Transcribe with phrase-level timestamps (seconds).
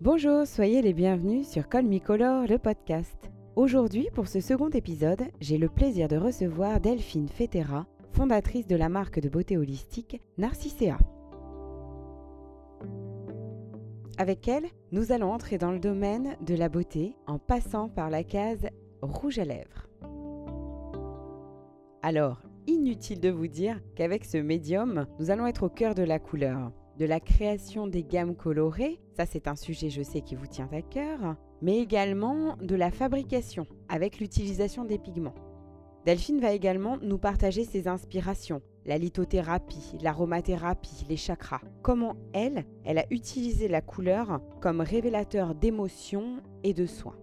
[0.00, 3.32] Bonjour, soyez les bienvenus sur Color, le podcast.
[3.56, 8.88] Aujourd'hui, pour ce second épisode, j'ai le plaisir de recevoir Delphine Fetera, fondatrice de la
[8.88, 10.98] marque de beauté holistique Narcissea.
[14.18, 18.22] Avec elle, nous allons entrer dans le domaine de la beauté en passant par la
[18.22, 18.68] case
[19.02, 19.88] rouge à lèvres.
[22.02, 26.20] Alors, inutile de vous dire qu'avec ce médium, nous allons être au cœur de la
[26.20, 30.48] couleur de la création des gammes colorées, ça c'est un sujet je sais qui vous
[30.48, 35.34] tient à cœur, mais également de la fabrication avec l'utilisation des pigments.
[36.04, 41.60] Delphine va également nous partager ses inspirations, la lithothérapie, l'aromathérapie, les chakras.
[41.82, 47.18] Comment elle, elle a utilisé la couleur comme révélateur d'émotions et de soins.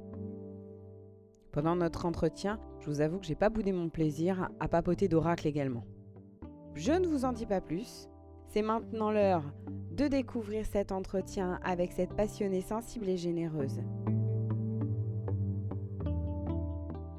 [1.52, 5.48] Pendant notre entretien, je vous avoue que j'ai pas boudé mon plaisir à papoter d'oracle
[5.48, 5.86] également.
[6.76, 8.10] Je ne vous en dis pas plus,
[8.56, 9.44] c'est maintenant l'heure
[9.92, 13.82] de découvrir cet entretien avec cette passionnée sensible et généreuse.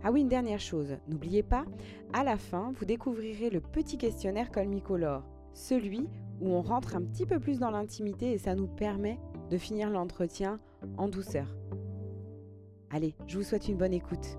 [0.02, 1.66] Ah oui, une dernière chose, n'oubliez pas,
[2.14, 6.08] à la fin, vous découvrirez le petit questionnaire Colmicolore, celui
[6.40, 9.90] où on rentre un petit peu plus dans l'intimité et ça nous permet de finir
[9.90, 10.58] l'entretien
[10.96, 11.54] en douceur.
[12.88, 14.38] Allez, je vous souhaite une bonne écoute.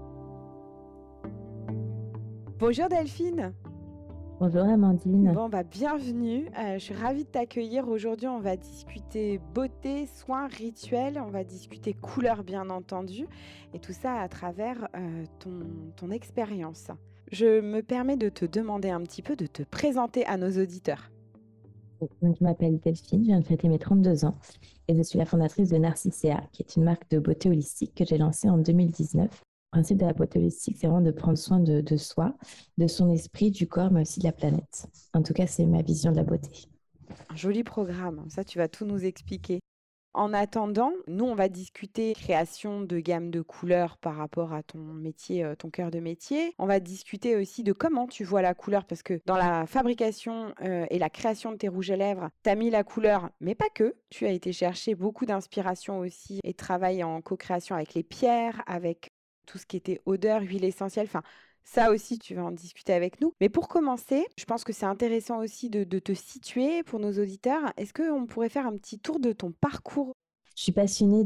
[2.58, 3.54] Bonjour Delphine
[4.40, 5.32] Bonjour Amandine.
[5.34, 6.48] Bon, bah, bienvenue.
[6.60, 7.88] Euh, je suis ravie de t'accueillir.
[7.88, 11.20] Aujourd'hui, on va discuter beauté, soins, rituels.
[11.20, 13.26] On va discuter couleurs, bien entendu.
[13.74, 15.62] Et tout ça à travers euh, ton,
[15.96, 16.92] ton expérience.
[17.32, 21.10] Je me permets de te demander un petit peu de te présenter à nos auditeurs.
[22.22, 24.36] je m'appelle Delphine, je viens de fêter mes 32 ans
[24.88, 28.06] et je suis la fondatrice de Narcissea, qui est une marque de beauté holistique que
[28.06, 31.60] j'ai lancée en 2019 le principe de la beauté holistique, c'est vraiment de prendre soin
[31.60, 32.36] de, soi,
[32.78, 34.88] de son esprit, du corps, mais aussi de la planète.
[35.14, 36.50] En tout cas, c'est ma vision de la beauté.
[37.30, 39.60] Un joli programme, ça tu vas tout nous expliquer.
[40.18, 44.80] En attendant, nous, on va discuter création de gamme de couleurs par rapport à ton
[44.80, 46.55] métier, euh, ton cœur de métier.
[46.58, 50.55] On va discuter aussi de comment tu vois la couleur, parce que dans la fabrication
[50.64, 53.54] euh, et la création de tes rouges à lèvres, tu as mis la couleur, mais
[53.54, 53.95] pas que.
[54.10, 59.11] Tu as été chercher beaucoup d'inspiration aussi et travailler en co-création avec les pierres, avec
[59.48, 61.08] tout ce qui était odeur, huile essentielle.
[61.08, 61.24] Enfin,
[61.64, 63.34] ça aussi, tu vas en discuter avec nous.
[63.42, 67.74] Mais pour commencer, je pense que c'est intéressant aussi de, te situer pour nos auditeurs.
[67.78, 70.14] Est-ce qu'on pourrait faire un petit tour de ton parcours?
[70.56, 71.24] Je suis passionnée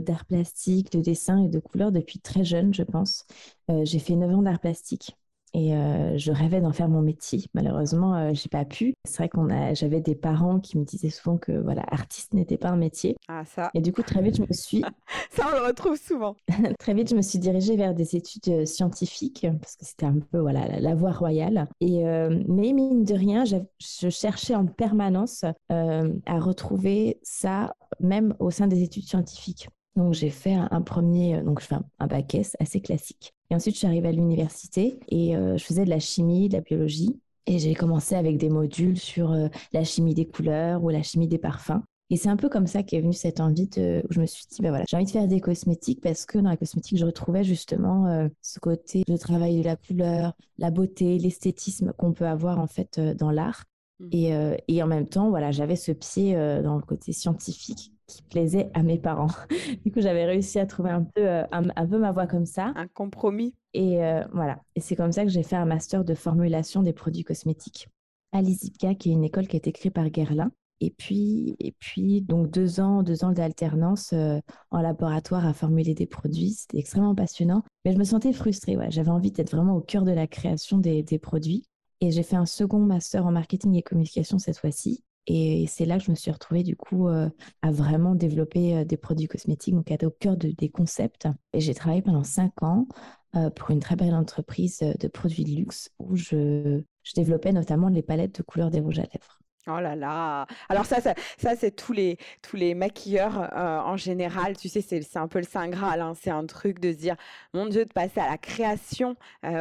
[0.00, 3.26] d'art plastique, de dessin et de couleurs depuis très jeune, je pense.
[3.70, 5.16] Euh, j'ai fait 9 ans d'art plastique.
[5.54, 7.44] Et euh, je rêvais d'en faire mon métier.
[7.52, 8.94] Malheureusement, je euh, j'ai pas pu.
[9.04, 12.56] C'est vrai qu'on a, j'avais des parents qui me disaient souvent que voilà, artiste n'était
[12.56, 13.16] pas un métier.
[13.28, 13.70] Ah ça.
[13.74, 14.82] Et du coup, très vite, je me suis.
[15.30, 16.36] ça, on le retrouve souvent.
[16.78, 20.18] très vite, je me suis dirigée vers des études euh, scientifiques parce que c'était un
[20.30, 21.68] peu voilà la, voie royale.
[21.80, 28.66] Et mais mine de rien, je cherchais en permanence à retrouver ça, même au sein
[28.66, 29.68] des études scientifiques.
[29.96, 33.34] Donc j'ai fait un, premier, donc je fais un bac S assez classique.
[33.52, 36.54] Et ensuite, je suis arrivée à l'université et euh, je faisais de la chimie, de
[36.54, 37.20] la biologie.
[37.44, 41.28] Et j'ai commencé avec des modules sur euh, la chimie des couleurs ou la chimie
[41.28, 41.82] des parfums.
[42.08, 44.46] Et c'est un peu comme ça qu'est venue cette envie de, où je me suis
[44.50, 47.04] dit, bah voilà, j'ai envie de faire des cosmétiques parce que dans la cosmétique, je
[47.04, 52.26] retrouvais justement euh, ce côté de travail de la couleur, la beauté, l'esthétisme qu'on peut
[52.26, 53.64] avoir en fait dans l'art.
[54.00, 54.08] Mmh.
[54.12, 54.32] Et,
[54.68, 58.82] et, en même temps, voilà, j'avais ce pied dans le côté scientifique qui plaisait à
[58.82, 59.30] mes parents.
[59.84, 62.72] du coup, j'avais réussi à trouver un peu, euh, un, peu ma voie comme ça.
[62.76, 63.54] Un compromis.
[63.74, 64.58] Et euh, voilà.
[64.76, 67.88] Et c'est comme ça que j'ai fait un master de formulation des produits cosmétiques
[68.32, 70.50] à l'ISIPCA, qui est une école qui a été créée par Guerlain.
[70.80, 74.40] Et puis, et puis donc deux ans, deux ans d'alternance euh,
[74.72, 76.50] en laboratoire à formuler des produits.
[76.50, 77.62] C'était extrêmement passionnant.
[77.84, 78.76] Mais je me sentais frustrée.
[78.76, 78.90] Ouais.
[78.90, 81.64] J'avais envie d'être vraiment au cœur de la création des, des produits.
[82.00, 85.04] Et j'ai fait un second master en marketing et communication cette fois-ci.
[85.26, 87.28] Et c'est là que je me suis retrouvée du coup euh,
[87.62, 91.28] à vraiment développer euh, des produits cosmétiques, donc être au cœur de, des concepts.
[91.52, 92.88] Et j'ai travaillé pendant cinq ans
[93.36, 96.82] euh, pour une très belle entreprise de produits de luxe où je,
[97.14, 99.38] développais notamment les palettes de couleurs des rouges à lèvres.
[99.68, 104.56] Oh là là Alors ça, ça, ça c'est tous les, tous les maquilleurs en général.
[104.56, 106.00] Tu sais, c'est un peu le Saint Graal.
[106.00, 106.14] Hein.
[106.20, 107.14] C'est un truc de se dire,
[107.54, 109.14] mon Dieu, de passer à la création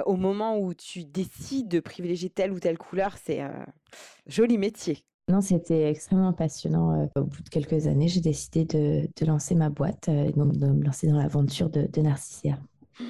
[0.08, 3.44] au moment où tu décides de privilégier telle ou telle couleur, c'est
[4.26, 5.06] joli métier.
[5.28, 7.04] Non, c'était extrêmement passionnant.
[7.04, 10.58] Euh, au bout de quelques années, j'ai décidé de, lancer ma boîte, et euh, donc
[10.58, 12.60] de me lancer dans l'aventure de, de Narcissia.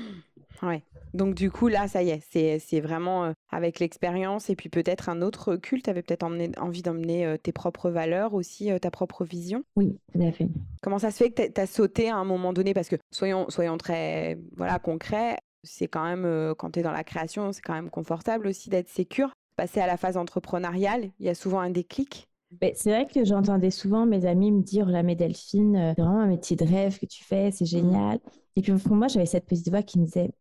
[0.62, 0.84] Ouais.
[1.16, 5.10] Donc du coup, là, ça y est, c'est vraiment euh, avec l'expérience et puis peut-être
[5.10, 5.86] un autre culte.
[5.86, 9.64] Tu avais peut-être envie d'emmener tes propres valeurs aussi, ta propre vision?
[9.76, 10.48] Oui, tout à fait.
[10.84, 12.76] Comment ça se fait que tu as sauté à un moment donné?
[12.76, 17.04] Parce que soyons, soyons très voilà, concrets, c'est quand même, quand tu es dans la
[17.04, 21.30] création, c'est quand même confortable aussi d'être sécure passer à la phase entrepreneuriale, il y
[21.30, 22.28] a souvent un déclic.
[22.74, 26.26] c'est vrai que j'entendais souvent mes amis me dire, la Delphine, euh, c'est vraiment un
[26.26, 27.68] métier de rêve que tu fais, c'est mmh.
[27.68, 28.20] génial.
[28.56, 30.32] Et puis pour moi, j'avais cette petite voix qui me disait,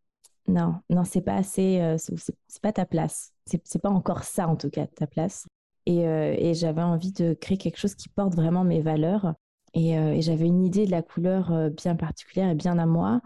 [0.49, 3.35] non, non, c'est pas assez, euh, c'est pas ta place.
[3.45, 5.47] C'est pas encore ça, en tout cas, ta place.
[5.85, 9.35] Et, euh, et j'avais envie de créer quelque chose qui porte vraiment mes valeurs.
[9.75, 13.21] Et, et j'avais une idée de la couleur bien particulière et bien à moi.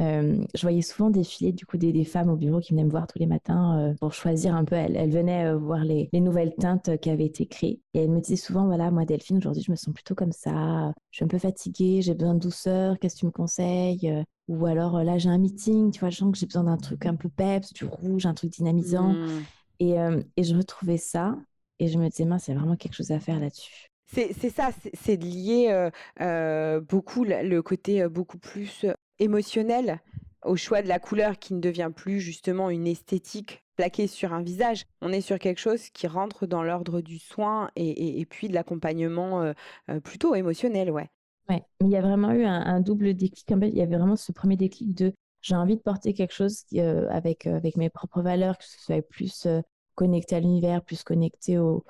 [0.00, 3.06] Euh, je voyais souvent défiler du coup des, femmes au bureau qui venaient me voir
[3.06, 4.74] tous les matins euh, pour choisir un peu.
[4.74, 8.36] Elles, venaient euh, voir les, nouvelles teintes qui avaient été créées et elles me disaient
[8.36, 10.92] souvent voilà moi Delphine aujourd'hui je me sens plutôt comme ça.
[11.10, 12.98] Je suis un peu fatiguée, j'ai besoin de douceur.
[12.98, 16.32] Qu'est-ce que tu me conseilles Ou alors là j'ai un meeting, tu vois, je sens
[16.32, 19.12] que j'ai besoin d'un truc un peu peps, du rouge, un truc dynamisant.
[19.12, 19.42] Mmh.
[19.80, 19.96] Et,
[20.36, 21.38] et, je retrouvais ça
[21.78, 23.88] et je me disais mince, il y a vraiment quelque chose à faire là-dessus.
[24.06, 25.90] C'est ça, c'est lié
[26.88, 28.86] beaucoup le côté beaucoup plus
[29.20, 30.00] émotionnel
[30.44, 34.42] au choix de la couleur qui ne devient plus justement une esthétique plaquée sur un
[34.42, 34.84] visage.
[35.00, 39.42] On est sur quelque chose qui rentre dans l'ordre du soin et, puis de l'accompagnement
[39.42, 39.52] euh,
[39.90, 41.08] euh, plutôt émotionnel, ouais.
[41.48, 43.46] Ouais, mais il y a vraiment eu un, double déclic.
[43.50, 47.08] Il y avait vraiment ce premier déclic de j'ai envie de porter quelque chose euh,
[47.10, 49.48] avec, avec mes propres valeurs, que ce soit plus
[49.94, 51.84] connecté à l'univers, plus connecté au,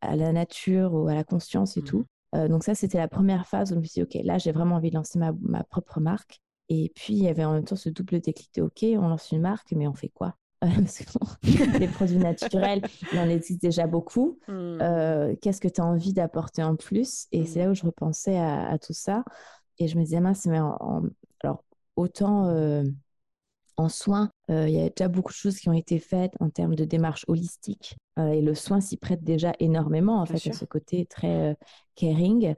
[0.00, 1.84] à la nature, ou à la conscience et mmh.
[1.84, 2.04] tout.
[2.34, 4.76] donc ça, c'était la première phase où je me suis dit, OK, là, j'ai vraiment
[4.76, 6.40] envie de lancer ma, ma propre marque.
[6.70, 9.32] Et puis, il y avait en même temps ce double déclic de OK, on lance
[9.32, 10.36] une marque, mais on fait quoi?
[10.60, 12.82] Parce que les produits naturels,
[13.12, 14.38] il en existe déjà beaucoup.
[14.46, 14.52] Mmh.
[14.80, 17.26] Euh, qu'est-ce que tu as envie d'apporter en plus?
[17.32, 17.70] Et c'est là mmh.
[17.72, 19.24] où je repensais à, tout ça.
[19.78, 20.58] Et je me disais, mince, mais
[21.42, 21.64] alors,
[21.96, 22.84] autant euh,
[23.76, 26.50] en soins, euh, il y a déjà beaucoup de choses qui ont été faites en
[26.50, 27.96] termes de démarche holistique.
[28.16, 31.56] et le soin s'y prête déjà énormément, en fait, à ce côté très
[31.96, 32.54] caring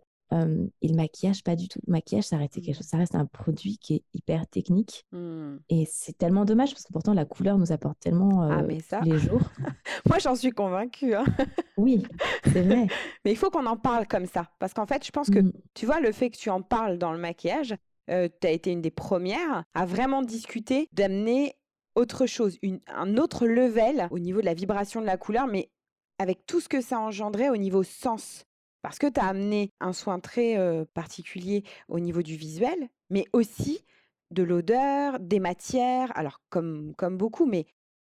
[0.81, 1.81] et le maquillage, pas du tout.
[1.87, 2.75] Le maquillage, ça, quelque mmh.
[2.75, 5.05] chose, ça reste un produit qui est hyper technique.
[5.13, 5.57] Mmh.
[5.69, 9.01] Et c'est tellement dommage parce que pourtant, la couleur nous apporte tellement ah, mais ça...
[9.01, 9.43] les jours.
[10.09, 11.15] Moi, j'en suis convaincue.
[11.15, 11.25] Hein.
[11.77, 12.03] oui,
[12.45, 12.87] c'est vrai.
[13.25, 14.49] mais il faut qu'on en parle comme ça.
[14.59, 15.53] Parce qu'en fait, je pense que, mmh.
[15.75, 17.75] tu vois, le fait que tu en parles dans le maquillage,
[18.09, 18.15] tu
[18.47, 21.55] as été une des premières à vraiment discuter d'amener
[21.95, 25.71] autre chose, une, un autre level au niveau de la vibration de la couleur, mais
[26.19, 28.45] avec tout ce que ça engendrait au niveau sens
[28.83, 30.57] parce que tu as amené un soin très
[30.95, 33.85] particulier au niveau du visuel, mais aussi
[34.33, 37.67] de l'odeur, des matières, alors comme, comme beaucoup, mais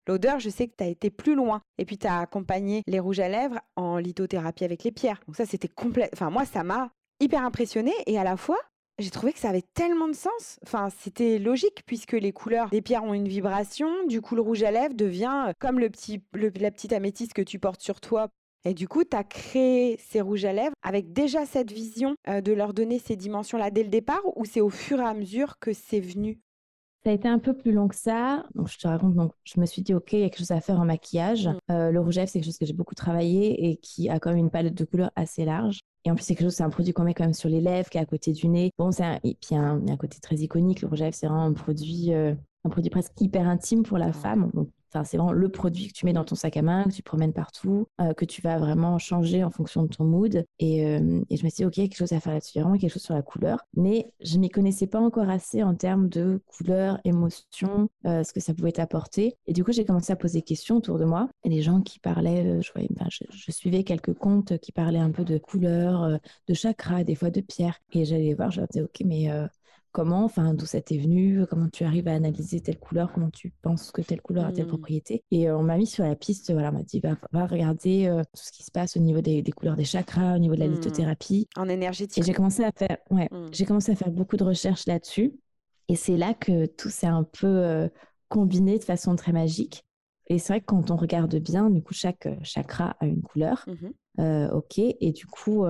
[0.07, 1.61] l'odeur, je sais que tu as été plus loin.
[1.77, 5.21] Et puis tu as accompagné les rouges à lèvres en lithothérapie avec les pierres.
[5.27, 6.09] Donc ça, c'était complet.
[6.13, 8.59] Enfin, moi, ça m'a hyper impressionné et à la fois,
[8.99, 10.59] j'ai trouvé que ça avait tellement de sens.
[10.63, 13.89] Enfin, c'était logique puisque les couleurs des pierres ont une vibration.
[14.07, 17.59] Du coup, le rouge à lèvres devient comme le petit, la petite améthyste que tu
[17.59, 18.29] portes sur toi
[18.65, 22.41] et du coup, tu as créé ces rouges à lèvres avec déjà cette vision euh,
[22.41, 25.59] de leur donner ces dimensions-là dès le départ ou c'est au fur et à mesure
[25.59, 26.39] que c'est venu?
[27.03, 28.45] Ça a été un peu plus long que ça.
[28.55, 30.51] Donc, je te raconte, donc, je me suis dit, OK, il y a quelque chose
[30.51, 31.47] à faire en maquillage.
[31.47, 31.57] Mmh.
[31.71, 34.19] Euh, le rouge à lèvres, c'est quelque chose que j'ai beaucoup travaillé et qui a
[34.19, 35.79] quand même une palette de couleurs assez large.
[36.05, 37.59] Et en plus, c'est quelque chose, c'est un produit qu'on met quand même sur les
[37.59, 38.71] lèvres, qui est à côté du nez.
[38.77, 40.81] Bon, c'est et puis il y, a un, côté très iconique.
[40.81, 42.33] Le rouge à lèvres, c'est vraiment un produit, euh,
[42.63, 44.49] un produit presque hyper intime pour la femme.
[44.53, 44.69] Donc,
[45.03, 47.33] c'est vraiment le produit que tu mets dans ton sac à main, que tu promènes
[47.33, 50.45] partout, euh, que tu vas vraiment changer en fonction de ton mood.
[50.59, 52.91] Et, euh, et je me suis dit, OK, quelque chose à faire là-dessus, vraiment quelque
[52.91, 53.65] chose sur la couleur.
[53.75, 58.39] Mais je m'y connaissais pas encore assez en termes de couleur, émotion, euh, ce que
[58.39, 59.35] ça pouvait t'apporter.
[59.47, 61.29] Et du coup, j'ai commencé à poser des questions autour de moi.
[61.43, 66.19] Et les gens qui parlaient, je, suivais quelques comptes qui parlaient un peu de couleur,
[66.47, 67.79] de chakras, des fois de pierres.
[67.93, 69.29] Et j'allais voir, je leur disais, OK, mais
[69.93, 73.53] comment, enfin, d'où ça t'est venu, comment tu arrives à analyser telle couleur, comment tu
[73.61, 74.69] penses que telle couleur a telle mmh.
[74.69, 75.23] propriété.
[75.31, 78.43] Et on m'a mis sur la piste, voilà, on m'a dit, va, regarder euh, tout
[78.43, 80.71] ce qui se passe au niveau des, couleurs des chakras, au niveau de la mmh.
[80.71, 81.47] lithothérapie.
[81.55, 82.17] En énergétique.
[82.17, 83.49] Et j'ai commencé à faire, ouais, mmh.
[83.51, 85.33] j'ai commencé à faire beaucoup de recherches là-dessus.
[85.87, 87.87] Et c'est là que tout s'est un peu euh,
[88.29, 89.85] combiné de façon très magique.
[90.27, 93.65] Et c'est vrai que quand on regarde bien, du coup, chaque chakra a une couleur.
[94.17, 94.79] Ok.
[94.79, 95.65] Et du coup,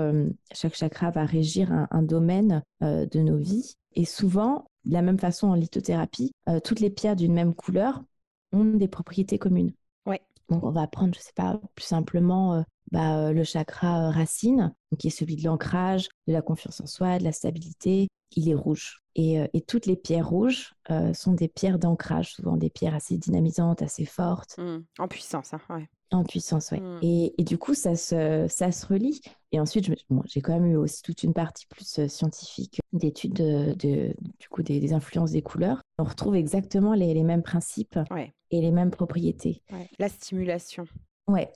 [0.51, 3.75] chaque chakra va régir un, un domaine de nos vies.
[3.95, 8.03] Et souvent, de la même façon en lithothérapie, euh, toutes les pierres d'une même couleur
[8.51, 9.73] ont des propriétés communes.
[10.05, 10.21] Ouais.
[10.49, 14.73] Donc on va prendre, je sais pas, plus simplement euh, bah, euh, le chakra racine,
[14.99, 18.07] qui est celui de l'ancrage, de la confiance en soi, de la stabilité.
[18.35, 18.99] Il est rouge.
[19.15, 20.73] Et, toutes les pierres rouges
[21.13, 24.55] sont des pierres d'ancrage, souvent des pierres assez dynamisantes, assez fortes.
[24.57, 24.79] Mmh.
[24.97, 25.87] En puissance, hein, ouais.
[26.13, 26.79] En puissance, oui.
[26.79, 26.99] Mmh.
[27.01, 29.19] Et, et, du coup, ça se, ça se relie.
[29.51, 29.91] Et ensuite,
[30.25, 34.61] j'ai quand même eu aussi toute une partie plus euh, scientifique d'études de, du coup,
[34.61, 35.81] des, influences des couleurs.
[35.97, 37.99] On retrouve exactement les, les mêmes principes
[38.51, 39.63] et les mêmes propriétés.
[39.97, 40.85] La stimulation.
[41.27, 41.51] Ouais.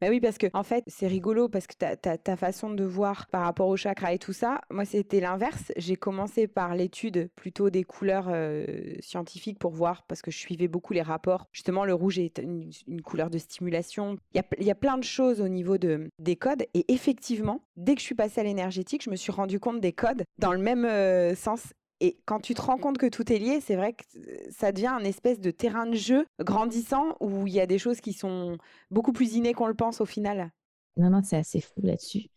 [0.00, 3.42] Bah oui, parce que en fait, c'est rigolo parce que ta, façon de voir par
[3.42, 5.72] rapport au chakra et tout ça, moi, c'était l'inverse.
[5.76, 8.64] J'ai commencé par l'étude plutôt des couleurs euh,
[9.00, 11.48] scientifiques pour voir, parce que je suivais beaucoup les rapports.
[11.52, 12.70] Justement, le rouge est une,
[13.02, 14.16] couleur de stimulation.
[14.32, 16.64] Il y, a, plein de choses au niveau de, des codes.
[16.72, 19.92] Et effectivement, dès que je suis passée à l'énergétique, je me suis rendu compte des
[19.92, 23.38] codes dans le même euh, sens et quand tu te rends compte que tout est
[23.38, 24.04] lié, c'est vrai que
[24.50, 28.00] ça devient un espèce de terrain de jeu grandissant où il y a des choses
[28.00, 28.56] qui sont
[28.90, 30.50] beaucoup plus innées qu'on le pense au final.
[30.96, 32.28] Non, non, c'est assez fou là-dessus.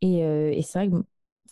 [0.00, 1.04] Et, euh, et c'est vrai que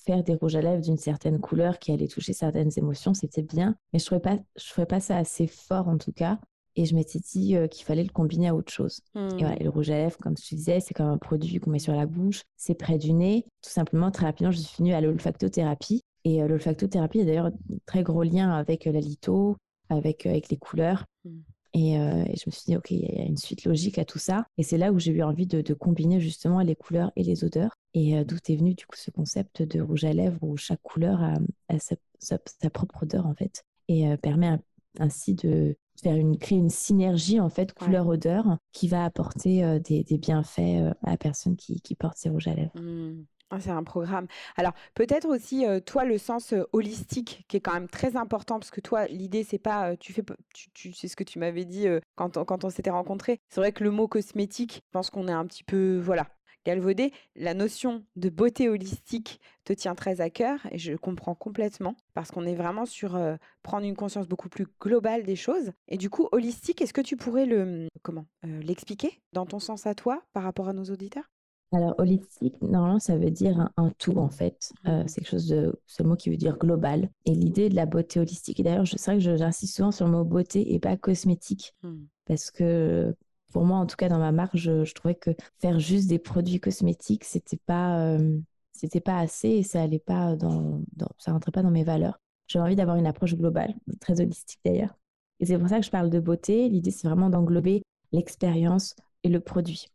[0.05, 3.77] faire des rouges à lèvres d'une certaine couleur qui allait toucher certaines émotions, c'était bien.
[3.93, 6.39] Mais je ne trouvais, pas, je trouvais pas ça assez fort en tout cas.
[6.75, 9.03] Et je m'étais dit euh, qu'il fallait le combiner à autre chose.
[9.15, 9.63] Et, voilà, mmh.
[9.63, 12.07] le rouge à lèvres, comme tu disais, c'est comme un produit qu'on met sur la
[12.07, 13.45] bouche, c'est près du nez.
[13.63, 16.03] Tout simplement, très rapidement, je suis venue à l'olfactothérapie.
[16.25, 17.53] Et l'olfactothérapie a d'ailleurs un
[17.87, 19.57] très gros lien avec la litho,
[19.89, 21.05] avec, avec les couleurs.
[21.25, 21.41] Mmh.
[21.75, 24.47] Et, je me suis dit, OK, il y a une suite logique à tout ça.
[24.59, 27.75] Et c'est là où j'ai eu envie de, combiner justement les couleurs et les odeurs.
[27.95, 31.23] Et d'où est venu du coup ce concept de rouge à lèvres où chaque couleur
[31.23, 33.65] a, sa, propre odeur en fait.
[33.89, 34.59] Et permet
[34.99, 40.95] ainsi de faire une, créer une synergie en fait couleur-odeur qui va apporter des, bienfaits
[41.03, 42.79] à la personne qui, porte ses rouges à lèvres.
[42.79, 43.25] Mmh.
[43.55, 44.29] Ah, c'est un programme.
[44.57, 48.81] Alors, peut-être aussi, toi, le sens holistique, qui est quand même très important, parce que
[48.81, 50.23] toi, l'idée, c'est pas, tu fais,
[50.55, 53.41] tu, tu, c'est ce que tu m'avais dit quand, on, quand on s'était rencontrés.
[53.51, 56.29] C'est vrai que le mot cosmétique, je pense qu'on est un petit peu, voilà,
[56.65, 57.13] galvaudé.
[57.37, 62.31] La notion de beauté holistique te tient très à cœur, et je comprends complètement, parce
[62.31, 63.21] qu'on est vraiment sur
[63.63, 65.73] prendre une conscience beaucoup plus globale des choses.
[65.89, 69.95] Et du coup, holistique, est-ce que tu pourrais le, comment, l'expliquer dans ton sens à
[69.95, 71.29] toi, par rapport à nos auditeurs?
[71.73, 74.73] Alors, holistique, normalement, ça veut dire un, tout, en fait.
[74.87, 77.09] Euh, c'est quelque chose de, ce mot qui veut dire global.
[77.25, 80.13] Et l'idée de la beauté holistique, et d'ailleurs, c'est vrai que j'insiste souvent sur le
[80.13, 81.75] mot beauté et pas cosmétique.
[81.83, 81.95] Mmh.
[82.27, 83.17] Parce que,
[83.53, 86.61] pour moi, en tout cas, dans ma marque, je, trouvais que faire juste des produits
[86.61, 88.39] cosmétiques, c'était pas, euh,
[88.73, 92.21] c'était pas assez et ça allait pas dans, dans ça rentrait pas dans mes valeurs.
[92.49, 94.95] J'ai envie d'avoir une approche globale, très holistique d'ailleurs.
[95.41, 96.69] Et c'est pour ça que je parle de beauté.
[96.69, 99.89] L'idée, c'est vraiment d'englober l'expérience et le produit.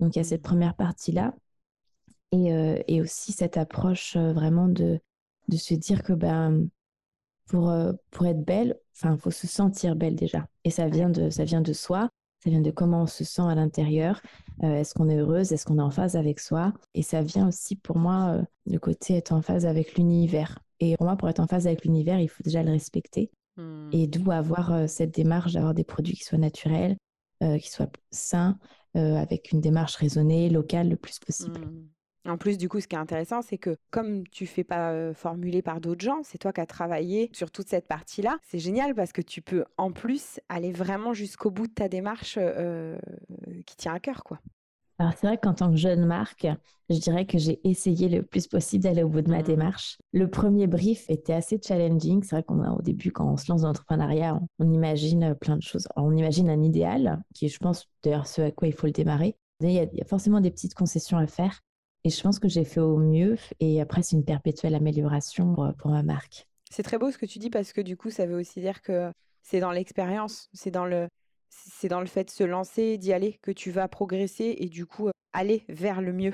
[0.00, 1.34] Donc il y a cette première partie-là.
[2.32, 5.00] Et, euh, et, aussi cette approche euh, vraiment de,
[5.48, 6.68] de se dire que ben,
[7.46, 10.46] pour, euh, pour être belle, il faut se sentir belle déjà.
[10.64, 12.08] Et ça vient, de, ça vient de soi,
[12.44, 14.22] ça vient de comment on se sent à l'intérieur.
[14.62, 15.52] est-ce qu'on est heureuse?
[15.52, 16.72] Est-ce qu'on est en phase avec soi?
[16.94, 20.58] Et ça vient aussi pour moi du côté être en phase avec l'univers.
[20.78, 23.30] Et pour moi, pour être en phase avec l'univers, il faut déjà le respecter.
[23.56, 23.88] Mmh.
[23.92, 26.96] Et d'où avoir cette démarche d'avoir des produits qui soient naturels,
[27.40, 28.58] qui soient sains,
[28.96, 31.60] euh, avec une démarche raisonnée, locale le plus possible.
[31.60, 32.30] Mmh.
[32.30, 35.14] En plus, du coup, ce qui est intéressant, c'est que comme tu fais pas euh,
[35.14, 38.38] formuler par d'autres gens, c'est toi qui as travaillé sur toute cette partie-là.
[38.42, 42.36] C'est génial parce que tu peux en plus aller vraiment jusqu'au bout de ta démarche
[42.36, 42.98] euh,
[43.64, 44.40] qui tient à cœur, quoi.
[45.00, 46.46] Alors c'est vrai qu'en tant que jeune marque,
[46.90, 49.44] je dirais que j'ai essayé le plus possible d'aller au bout de ma mmh.
[49.44, 49.96] démarche.
[50.12, 52.22] Le premier brief était assez challenging.
[52.22, 55.56] C'est vrai qu'on a au début, quand on se lance dans l'entrepreneuriat, on, imagine plein
[55.56, 55.88] de choses.
[55.96, 58.92] on imagine un idéal, qui est, je pense, d'ailleurs ce à quoi il faut le
[58.92, 59.36] démarrer.
[59.62, 61.62] Il y, a, il y a forcément des petites concessions à faire.
[62.04, 63.38] Et je pense que j'ai fait au mieux.
[63.58, 66.46] Et après, c'est une perpétuelle amélioration pour, pour ma marque.
[66.70, 68.82] C'est très beau ce que tu dis parce que du coup, ça veut aussi dire
[68.82, 69.10] que
[69.42, 71.08] c'est dans l'expérience, c'est dans le,
[71.50, 74.86] c'est dans le fait de se lancer, d'y aller, que tu vas progresser et du
[74.86, 76.32] coup aller vers le mieux.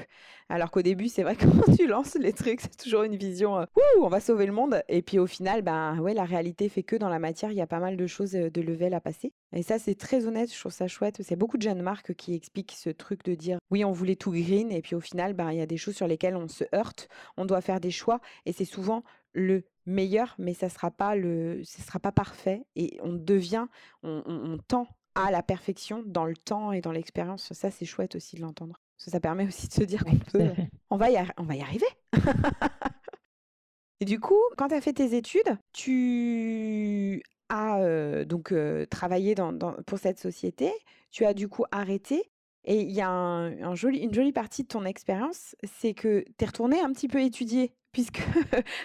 [0.49, 3.59] Alors qu'au début, c'est vrai que quand tu lances les trucs, c'est toujours une vision
[3.59, 4.83] Ouh, on va sauver le monde.
[4.89, 7.61] Et puis au final, ben ouais, la réalité fait que dans la matière, il y
[7.61, 9.33] a pas mal de choses de level à passer.
[9.53, 11.23] Et ça, c'est très honnête, je trouve ça chouette.
[11.23, 14.31] C'est beaucoup de jeunes marques qui expliquent ce truc de dire oui, on voulait tout
[14.31, 16.65] green, et puis au final, ben, il y a des choses sur lesquelles on se
[16.75, 22.01] heurte, on doit faire des choix, et c'est souvent le meilleur, mais ça sera sera
[22.01, 23.67] pas parfait, et on devient,
[24.03, 27.53] on, on, on tend à la perfection dans le temps et dans l'expérience.
[27.53, 28.81] Ça, c'est chouette aussi de l'entendre.
[28.99, 30.51] Ça, permet aussi de se dire qu'on peut,
[30.91, 31.87] on va y, on va y arriver.
[34.01, 39.35] et du coup, quand tu as fait tes études, tu as euh, donc euh, travaillé
[39.35, 39.57] dans,
[39.87, 40.73] pour cette société,
[41.11, 42.31] tu as du coup arrêté.
[42.69, 46.45] Et il y a un, joli, une jolie partie de ton expérience, c'est que tu
[46.45, 48.21] es retourné un petit peu étudier puisque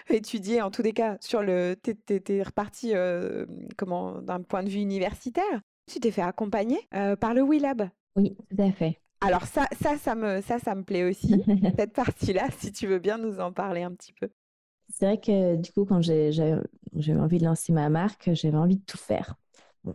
[0.09, 3.45] étudier en tous les cas sur le tu es, reparti euh,
[3.77, 6.79] comment d'un point de vue universitaire tu t'es fait accompagner
[7.19, 7.89] par le WeLab.
[8.15, 8.99] Oui, tout à fait.
[9.21, 11.43] Alors ça, ça, ça me, ça, ça me plaît aussi,
[11.77, 14.29] cette partie-là, si tu veux bien nous en parler un petit peu.
[14.89, 16.51] C'est vrai que du coup, quand j'ai
[17.15, 19.35] envie de lancer ma marque, j'avais envie de tout faire.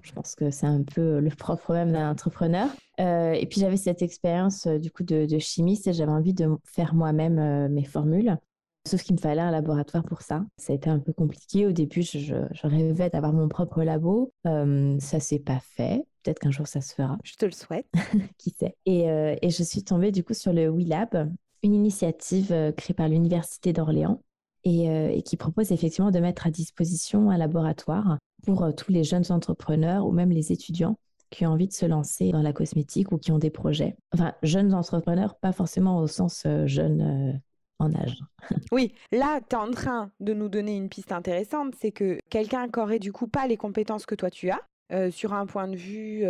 [0.03, 2.69] je pense que c'est un peu le propre même d'un entrepreneur.
[2.99, 6.95] et puis j'avais cette expérience du coup de, de chimiste et j'avais envie de faire
[6.95, 8.39] moi-même mes formules.
[8.87, 10.45] Sauf qu'il me fallait un laboratoire pour ça.
[10.57, 11.67] Ça a été un peu compliqué.
[11.67, 14.33] Au début, je, rêvais d'avoir mon propre labo.
[14.45, 14.65] Ça
[14.99, 16.05] ça s'est pas fait.
[16.23, 17.17] peut-être qu'un jour ça se fera.
[17.25, 17.87] Je te le souhaite.
[18.39, 18.77] Qui sait?
[18.85, 23.73] Et, et, je suis tombée du coup sur le WeLab, une initiative créée par l'Université
[23.73, 24.21] d'Orléans
[24.65, 29.25] et, et, qui propose effectivement de mettre à disposition un laboratoire pour tous les jeunes
[29.31, 30.99] entrepreneurs ou même les étudiants
[31.31, 33.97] qui ont envie de se lancer dans la cosmétique ou qui ont des projets.
[34.13, 37.39] Enfin, jeunes entrepreneurs, pas forcément au sens euh, jeune euh,
[37.79, 38.19] en âge.
[38.73, 42.69] oui, là, tu es en train de nous donner une piste intéressante, c'est que quelqu'un
[42.69, 44.61] qui aurait du coup pas les compétences que toi tu as,
[44.93, 46.25] euh, sur un point de vue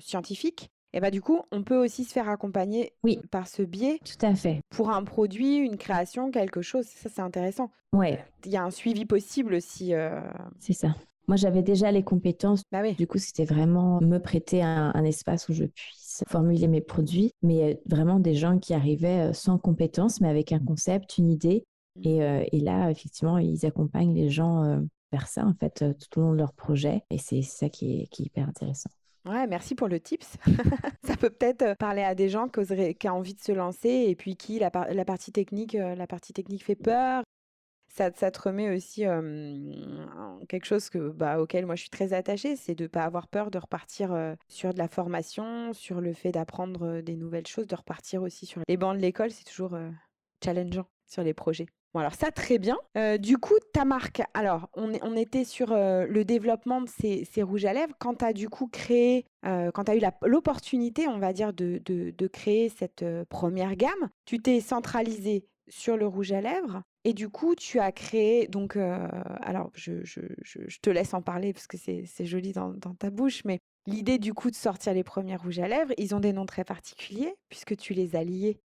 [0.00, 3.20] scientifique, et bah du coup, on peut aussi se faire accompagner oui.
[3.30, 4.00] par ce biais.
[4.02, 4.60] Tout à fait.
[4.70, 6.86] Pour un produit, une création, quelque chose.
[6.86, 7.70] Ça, c'est intéressant.
[7.92, 8.24] Ouais.
[8.46, 9.92] Il y a un suivi possible aussi.
[10.58, 10.94] C'est ça.
[11.28, 12.62] Moi, j'avais déjà les compétences.
[12.70, 12.94] Bah oui.
[12.94, 17.72] Du coup, c'était vraiment me prêter un, espace où je puisse formuler mes produits, mais
[17.72, 21.64] euh, vraiment des gens qui arrivaient euh, sans compétences, mais avec un concept, une idée.
[21.96, 22.02] Mmh.
[22.06, 24.80] Euh, et, là, effectivement, ils accompagnent les gens
[25.12, 27.02] vers ça, en fait, tout au long de leur projet.
[27.10, 28.90] Et c'est ça qui est, qui est hyper intéressant.
[29.28, 30.36] Ouais, merci pour le tips.
[31.04, 34.14] ça peut peut-être parler à des gens qui, qui, ont envie de se lancer et
[34.14, 37.24] puis qui la, la partie technique, la partie technique fait peur
[37.96, 39.04] ça, te remet aussi
[40.48, 43.28] quelque chose que, bah, auquel moi je suis très attachée, c'est de ne pas avoir
[43.28, 47.76] peur de repartir sur de la formation, sur le fait d'apprendre des nouvelles choses, de
[47.76, 49.76] repartir aussi sur les bancs de l'école, c'est toujours
[50.44, 51.66] challengeant sur les projets.
[51.94, 52.76] Bon, alors ça, très bien.
[53.18, 57.94] du coup, ta marque, alors, on, était sur le développement de ces, rouges à lèvres.
[57.98, 62.26] Quand tu as du coup créé, quand tu as eu l'opportunité, on va dire, de
[62.26, 66.82] créer cette première gamme, tu t'es centralisé sur le rouge à lèvres.
[67.06, 70.00] Et du coup, tu as créé, donc, alors je,
[70.82, 74.50] te laisse en parler parce que c'est joli dans, ta bouche, mais l'idée du coup
[74.50, 77.94] de sortir les premiers rouges à lèvres, ils ont des noms très particuliers puisque tu
[77.94, 78.58] les as liés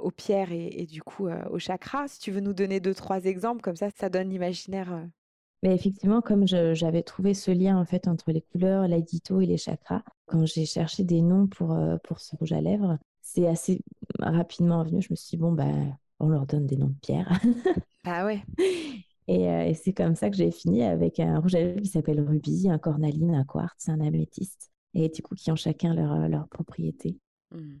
[0.00, 2.08] aux pierres et, du coup aux chakras.
[2.08, 5.06] Si tu veux nous donner deux, trois exemples, comme ça, ça donne l'imaginaire.
[5.62, 9.56] Mais effectivement, comme j'avais trouvé ce lien en fait entre les couleurs, l'édito et les
[9.56, 13.82] chakras, quand j'ai cherché des noms pour, pour ce rouge à lèvres, c'est assez
[14.18, 15.00] rapidement venu.
[15.00, 15.70] Je me suis dit, bon, bah,
[16.20, 17.40] on leur donne des noms de pierres.
[18.04, 18.42] ah ouais.
[19.30, 22.20] Euh, et, c'est comme ça que j'ai fini avec un rouge à lèvres qui s'appelle
[22.20, 24.70] Ruby, un cornaline, un quartz, un améthyste.
[24.92, 27.18] Et du coup, qui ont chacun leur, euh, leur propriété.
[27.50, 27.76] Mmh.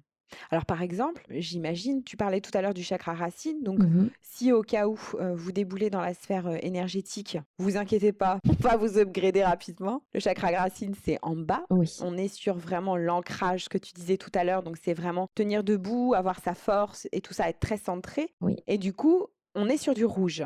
[0.50, 4.50] Alors par exemple, j'imagine, tu parlais tout à l'heure du chakra racine, donc mmh si
[4.50, 8.52] au cas où euh, vous déboulez dans la sphère euh, énergétique, vous inquiétez pas, on
[8.54, 10.02] va vous upgrader rapidement.
[10.12, 11.64] Le chakra racine, c'est en bas.
[11.70, 11.88] Oui.
[12.00, 15.62] On est sur vraiment l'ancrage que tu disais tout à l'heure, donc c'est vraiment tenir
[15.62, 18.34] debout, avoir sa force et tout ça, être très centré.
[18.40, 18.56] Oui.
[18.66, 20.44] Et du coup, on est sur du rouge.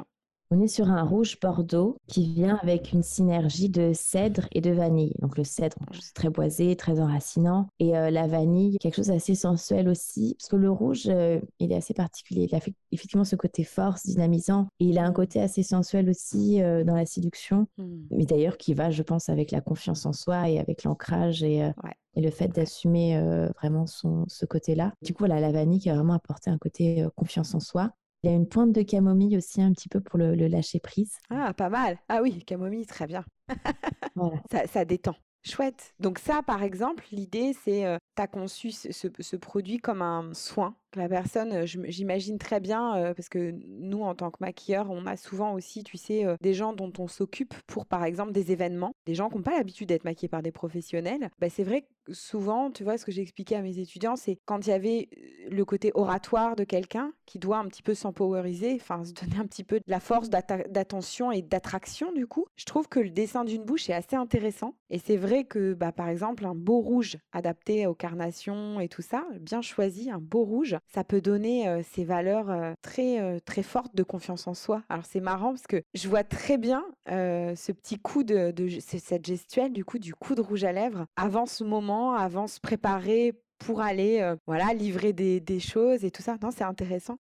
[0.50, 4.70] On est sur un rouge bordeaux qui vient avec une synergie de cèdre et de
[4.70, 5.12] vanille.
[5.20, 7.68] Donc le cèdre, c'est très boisé, très enracinant.
[7.78, 10.36] Et euh, la vanille, quelque chose d'assez sensuel aussi.
[10.38, 12.48] Parce que le rouge, euh, il est assez particulier.
[12.50, 12.60] Il a
[12.92, 14.68] effectivement ce côté force, dynamisant.
[14.80, 17.66] Et il a un côté assez sensuel aussi euh, dans la séduction.
[17.76, 18.06] Hmm.
[18.10, 21.70] Mais d'ailleurs qui va, je pense, avec la confiance en soi et avec l'ancrage et,
[22.14, 23.20] et le fait d'assumer
[23.60, 24.94] vraiment son, ce côté-là.
[25.02, 27.92] Du coup, voilà, la vanille qui a vraiment apporté un côté confiance en soi.
[28.22, 31.18] Il y a une pointe de camomille aussi, un petit peu pour le, lâcher prise.
[31.30, 31.98] Ah, pas mal.
[32.08, 33.24] Ah oui, camomille, très bien.
[34.50, 35.14] ça, ça, détend.
[35.44, 35.94] Chouette.
[36.00, 40.74] Donc ça, par exemple, l'idée, c'est, euh, tu as conçu ce, produit comme un soin.
[40.96, 45.52] La personne, j'imagine très bien, parce que nous, en tant que maquilleurs, on a souvent
[45.52, 48.92] aussi, tu sais, des gens dont on s'occupe pour, par exemple, des événements.
[49.04, 51.30] Des gens qui n'ont pas l'habitude d'être maquillés par des professionnels.
[51.38, 54.38] Bah, c'est vrai que souvent, tu vois, ce que j'ai expliqué à mes étudiants, c'est
[54.46, 55.10] quand il y avait
[55.50, 59.46] le côté oratoire de quelqu'un qui doit un petit peu s'empoweriser, enfin, se donner un
[59.46, 63.62] petit peu la force d'attention et d'attraction, du coup, je trouve que le dessin d'une
[63.62, 64.74] bouche est assez intéressant.
[64.88, 69.02] Et c'est vrai que, bah, par exemple, un beau rouge adapté aux carnations et tout
[69.02, 74.02] ça, bien choisi, un beau rouge, ça peut donner ces valeurs très, très fortes de
[74.02, 74.82] confiance en soi.
[74.88, 79.26] Alors c'est marrant parce que je vois très bien ce petit coup de, de, cette
[79.26, 83.34] gestuelle, du coup, du coup de rouge à lèvres avant ce moment, avant se préparer
[83.58, 86.36] pour aller voilà livrer des, des choses et tout ça.
[86.42, 87.18] Non, c'est intéressant.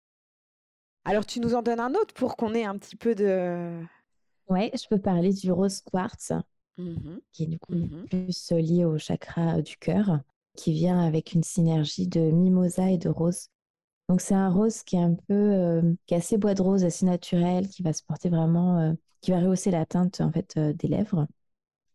[1.06, 3.80] Alors tu nous en donnes un autre pour qu'on ait un petit peu de...
[4.50, 6.34] Ouais, je peux parler du rose quartz.
[6.78, 10.20] Mmh qui est du coup mmh plus lié au chakra du cœur,
[10.56, 13.50] qui vient avec une synergie de mimosa et de rose.
[14.10, 17.06] Donc c'est un rose qui est un peu, qui est assez bois de rose, assez
[17.06, 21.28] naturel, qui va se porter vraiment, qui va rehausser la teinte en fait des lèvres.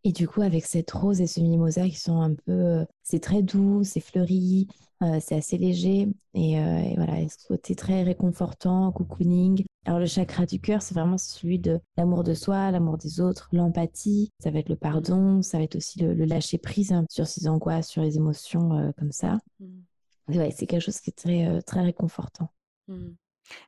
[0.04, 3.42] Et du coup, avec cette rose et ce mimosa qui sont un peu, c'est très
[3.42, 4.66] doux, c'est fleuri,
[5.02, 9.64] euh, c'est assez léger et, euh, voilà, ce côté très réconfortant, cocooning.
[9.86, 13.48] Alors le chakra du cœur, c'est vraiment celui de l'amour de soi, l'amour des autres,
[13.52, 17.26] l'empathie, ça va être le pardon, ça va être aussi le, lâcher prise hein, sur
[17.26, 19.38] ses angoisses, sur les émotions euh, comme ça.
[19.60, 20.36] Mmh.
[20.36, 22.50] Ouais, c'est quelque chose qui est très, très réconfortant.
[22.88, 23.08] Mmh.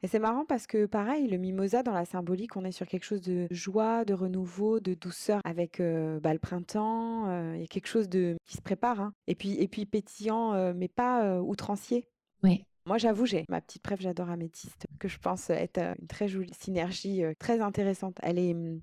[0.02, 3.04] Et c'est marrant parce que pareil, le mimosa dans la symbolique, on est sur quelque
[3.04, 7.52] chose de joie, de renouveau, de douceur avec bah, le printemps.
[7.54, 9.00] Il y a quelque chose de qui se prépare.
[9.00, 9.12] Hein.
[9.26, 12.06] Et puis et puis pétillant, mais pas outrancier.
[12.42, 12.64] Oui.
[12.84, 16.54] Moi, j'avoue, j'ai ma petite préf, j'adore Améthyste, que je pense être une très jolie
[16.54, 18.18] synergie, très intéressante.
[18.22, 18.80] Elle est mmh,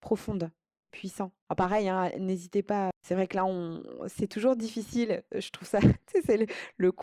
[0.00, 0.50] profonde
[0.90, 1.32] puissant.
[1.48, 2.90] Ah, pareil, hein, n'hésitez pas.
[3.02, 3.82] C'est vrai que là, on...
[4.06, 5.22] c'est toujours difficile.
[5.34, 5.78] Je trouve ça,
[6.24, 6.46] c'est le,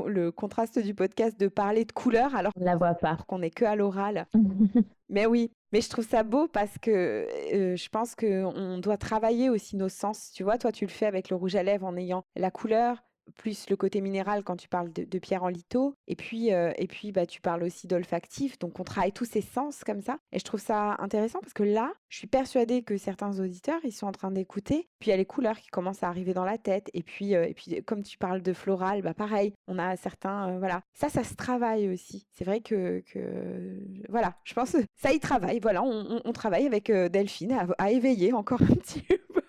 [0.06, 3.50] le, contraste du podcast de parler de couleur alors on la voit pas, qu'on est
[3.50, 4.28] que à l'oral.
[5.10, 9.50] mais oui, mais je trouve ça beau parce que je pense que on doit travailler
[9.50, 10.32] aussi nos sens.
[10.34, 13.04] Tu vois, toi, tu le fais avec le rouge à lèvres en ayant la couleur,
[13.35, 15.95] plus le côté minéral quand tu parles de, pierre en litho.
[16.07, 18.59] Et puis, euh, et puis bah, tu parles aussi d'olfactif.
[18.59, 20.17] Donc, on travaille tous ces sens comme ça.
[20.31, 23.91] Et je trouve ça intéressant parce que là, je suis persuadée que certains auditeurs, ils
[23.91, 24.88] sont en train d'écouter.
[24.99, 26.89] Puis, il y a les couleurs qui commencent à arriver dans la tête.
[26.93, 30.49] Et puis, euh, et puis comme tu parles de floral, bah, pareil, on a certains.
[30.49, 30.81] Euh, voilà.
[30.93, 32.27] Ça, ça se travaille aussi.
[32.33, 35.59] C'est vrai que, que, Voilà, je pense ça y travaille.
[35.59, 39.01] Voilà, on, travaille avec Delphine à, à, éveiller encore un petit
[39.33, 39.41] peu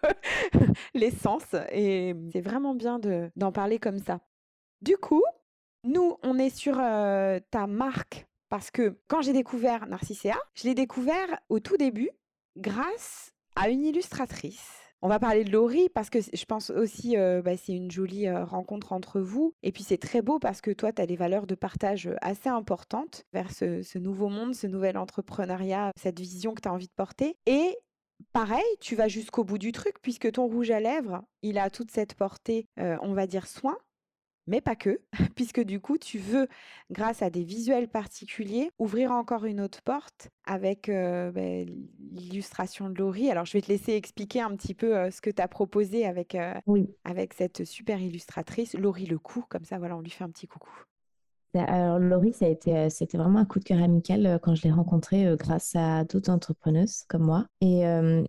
[0.94, 1.54] l'essence.
[1.72, 3.00] Et c'est vraiment bien
[3.36, 4.20] d'en parler comme ça.
[4.82, 5.24] Du coup,
[5.84, 11.40] nous, on est sur ta marque parce que quand j'ai découvert Narcissea, je l'ai découvert
[11.48, 12.10] au tout début
[12.56, 14.86] grâce à une illustratrice.
[15.02, 18.92] On va parler de Laurie parce que je pense aussi bah, c'est une jolie rencontre
[18.92, 19.54] entre vous.
[19.62, 22.48] Et puis c'est très beau parce que toi, tu as des valeurs de partage assez
[22.48, 26.88] importantes vers ce, ce, nouveau monde, ce nouvel entrepreneuriat, cette vision que tu as envie
[26.88, 27.36] de porter.
[27.46, 27.76] Et
[28.32, 31.90] pareil, tu vas jusqu'au bout du truc, puisque ton rouge à lèvres, il a toute
[31.90, 33.76] cette portée, on va dire, soin,
[34.46, 35.00] mais pas que,
[35.34, 36.48] puisque du coup, tu veux,
[36.90, 41.66] grâce à des visuels particuliers, ouvrir encore une autre porte avec ben,
[42.12, 43.30] l'illustration de Laurie.
[43.30, 46.36] Alors, je vais te laisser expliquer un petit peu ce que tu as proposé avec,
[47.04, 49.44] avec cette super illustratrice, Laurie Lecou.
[49.48, 50.84] Comme ça, voilà, on lui fait un petit coucou.
[51.54, 54.54] Alors, Laurie, ça a été, euh, c'était vraiment un coup de cœur amical euh, quand
[54.54, 57.46] je l'ai rencontrée euh, grâce à d'autres entrepreneuses comme moi.
[57.60, 57.82] Et,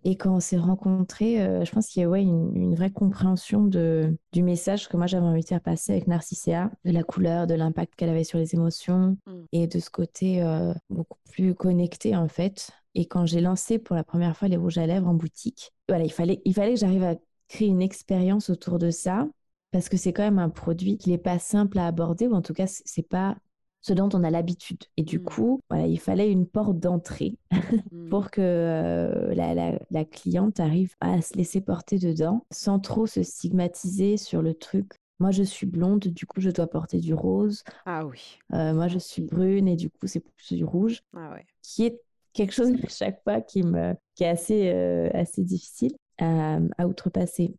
[0.03, 4.15] et quand on s'est rencontrés, je pense qu'il y a ouais, une, vraie compréhension de,
[4.31, 7.53] du message que moi j'avais envie de faire passer avec Narcissea, de la couleur, de
[7.53, 9.31] l'impact qu'elle avait sur les émotions mmh.
[9.51, 10.43] et de ce côté
[10.89, 12.71] beaucoup plus connecté en fait.
[12.95, 16.03] Et quand j'ai lancé pour la première fois les rouges à lèvres en boutique, voilà,
[16.03, 17.15] il fallait, il fallait que j'arrive à
[17.47, 19.27] créer une expérience autour de ça
[19.71, 22.41] parce que c'est quand même un produit qui n'est pas simple à aborder, ou en
[22.41, 23.35] tout cas, c'est pas
[23.81, 24.83] ce dont on a l'habitude.
[24.97, 25.23] Et du mmh.
[25.23, 27.37] coup, voilà, il fallait une porte d'entrée
[27.91, 28.09] mmh.
[28.09, 34.17] pour que euh, la, cliente arrive à se laisser porter dedans sans trop se stigmatiser
[34.17, 34.93] sur le truc.
[35.19, 37.63] Moi, je suis blonde, du coup, je dois porter du rose.
[37.85, 38.37] Ah oui.
[38.53, 41.01] Euh, moi, je suis brune et du coup, c'est plus du rouge.
[41.15, 41.45] Ah ouais.
[41.63, 42.01] Qui est
[42.33, 46.87] quelque chose à chaque fois qui, me, qui est assez, euh, assez difficile à, à
[46.87, 47.55] outrepasser.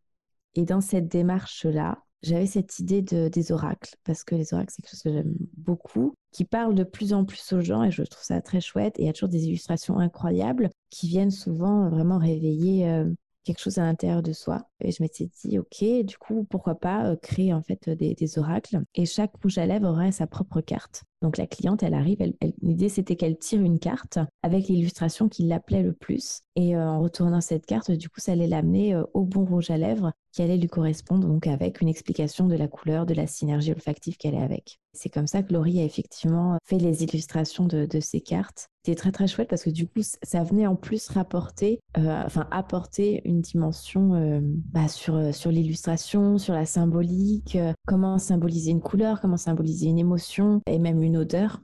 [0.59, 4.83] Et dans cette démarche-là, j'avais cette idée de, des oracles, parce que les oracles, c'est
[4.83, 8.03] quelque chose que j'aime beaucoup, qui parle de plus en plus aux gens, et je
[8.03, 8.99] trouve ça très chouette.
[8.99, 13.09] Et il y a toujours des illustrations incroyables qui viennent souvent vraiment réveiller euh,
[13.45, 14.69] quelque chose à l'intérieur de soi.
[14.81, 18.39] Et je m'étais dit, OK, du coup, pourquoi pas euh, créer en fait des, des,
[18.41, 18.81] oracles?
[18.97, 21.05] Et chaque rouge à lèvres aurait sa propre carte.
[21.21, 22.19] Donc la cliente, elle arrive,
[22.63, 26.43] l'idée c'était qu'elle tire une carte avec l'illustration qui l'appelait le plus.
[26.55, 29.71] Et euh, en retournant cette carte, du coup, ça allait l'amener euh, au bon rouge
[29.71, 33.27] à lèvres qui allait lui correspondre, donc avec une explication de la couleur, de la
[33.27, 34.79] synergie olfactive qu'elle est avec.
[34.99, 38.67] C'est comme ça que Laurie a effectivement fait les illustrations de, ces cartes.
[38.85, 42.49] C'était très très chouette parce que du coup, ça venait en plus rapporter, euh, enfin
[42.51, 44.41] apporter une dimension
[44.73, 47.57] bah, sur, sur l'illustration, sur la symbolique,
[47.87, 51.61] comment symboliser une couleur, comment symboliser une émotion et même une odeur.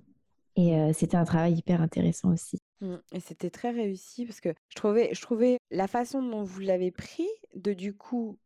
[0.56, 2.58] Et euh, c'était un travail hyper intéressant aussi.
[2.80, 2.94] Mmh.
[3.12, 6.90] Et c'était très réussi parce que je trouvais, je trouvais la façon dont vous l'avez
[6.90, 8.38] pris de du coup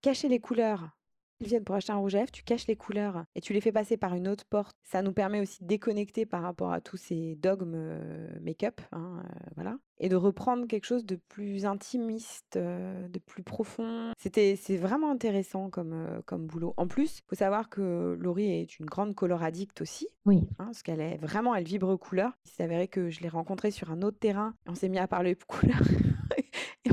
[0.00, 0.90] cacher les couleurs
[1.42, 3.60] ils viennent pour acheter un rouge à lèvres, tu caches les couleurs et tu les
[3.60, 4.76] fais passer par une autre porte.
[4.84, 9.22] Ça nous permet aussi de déconnecter par rapport à tous ces dogmes euh, make-up, hein,
[9.24, 14.12] euh, voilà, et de reprendre quelque chose de plus intimiste, euh, de plus profond.
[14.18, 16.74] C'était, c'est vraiment intéressant comme, comme boulot.
[16.76, 20.06] En plus, faut savoir que Laurie est une grande color addict aussi.
[20.24, 20.48] Oui.
[20.58, 22.32] Hein, parce qu'elle est vraiment, elle vibre couleur.
[22.46, 24.54] Il s'est avéré que je l'ai rencontrée sur un autre terrain.
[24.66, 25.80] on s'est mis à parler couleur.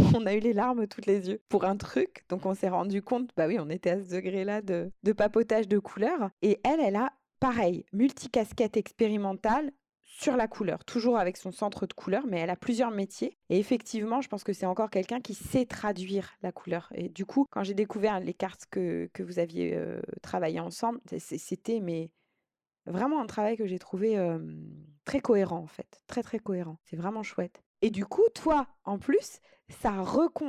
[0.15, 2.23] on a eu les larmes toutes les yeux pour un truc.
[2.29, 5.79] Donc on s'est rendu compte, bah oui, on était à ce degré-là de, papotage de
[5.79, 6.29] couleurs.
[6.41, 11.93] Et elle, elle a pareil, multicasquette expérimentale sur la couleur, toujours avec son centre de
[11.93, 13.37] couleur, mais elle a plusieurs métiers.
[13.49, 16.89] Et effectivement, je pense que c'est encore quelqu'un qui sait traduire la couleur.
[16.93, 20.99] Et du coup, quand j'ai découvert les cartes que, que vous aviez euh, travaillées ensemble,
[21.17, 22.11] c'était mais
[22.85, 24.17] vraiment un travail que j'ai trouvé
[25.05, 26.79] très cohérent en fait, très très cohérent.
[26.83, 27.61] C'est vraiment chouette.
[27.81, 29.93] Et du coup, toi, en plus, ça,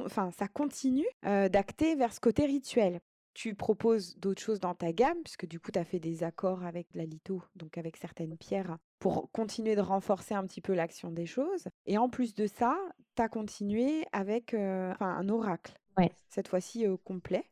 [0.05, 3.01] enfin, ça continue d'acter vers ce côté rituel.
[3.33, 6.65] tu proposes d'autres choses dans ta gamme, puisque du coup, tu as fait des accords
[6.65, 11.11] avec la litho, donc avec certaines pierres, pour continuer de renforcer un petit peu l'action
[11.11, 11.69] des choses.
[11.87, 12.77] Et en plus de ça,
[13.17, 16.11] tu as continué avec euh, un oracle, ouais.
[16.29, 17.45] cette fois-ci complet.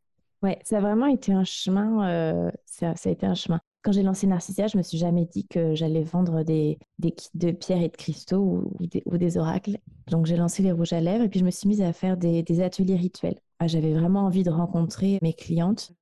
[0.42, 2.50] Ouais, ça a vraiment été un chemin.
[2.64, 3.61] ça, ça, a été un chemin.
[3.82, 7.28] Quand j'ai lancé Narcissia, je me suis jamais dit que j'allais vendre des, des, kits
[7.34, 9.78] de pierres et de cristaux ou, des, ou des, oracles.
[10.10, 12.16] Donc j'ai lancé les rouges à lèvres et puis je me suis mise à faire
[12.16, 13.38] des, des ateliers rituels.
[13.60, 15.92] Ah, j'avais vraiment envie de rencontrer mes clientes,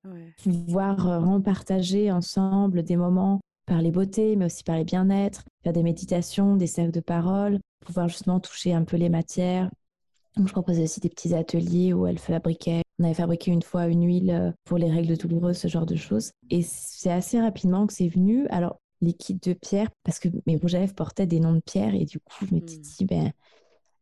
[0.42, 5.72] pouvoir euh, repartager ensemble des moments par les beautés, mais aussi par les bien-être, faire
[5.72, 9.70] des méditations, des cercles de parole, pouvoir justement toucher un peu les matières.
[10.36, 12.82] Donc, je proposais aussi des petits ateliers où elles fabriquaient.
[12.98, 15.96] On avait fabriqué une fois une huile euh, pour les règles douloureuses, ce genre de
[15.96, 16.30] choses.
[16.50, 18.46] Et c'est assez rapidement que c'est venu.
[18.48, 21.60] Alors, les kits de pierre, parce que mes rouges à lèvres portaient des noms de
[21.60, 22.82] pierres, et du coup, je me suis mmh.
[22.82, 23.32] dit, ben,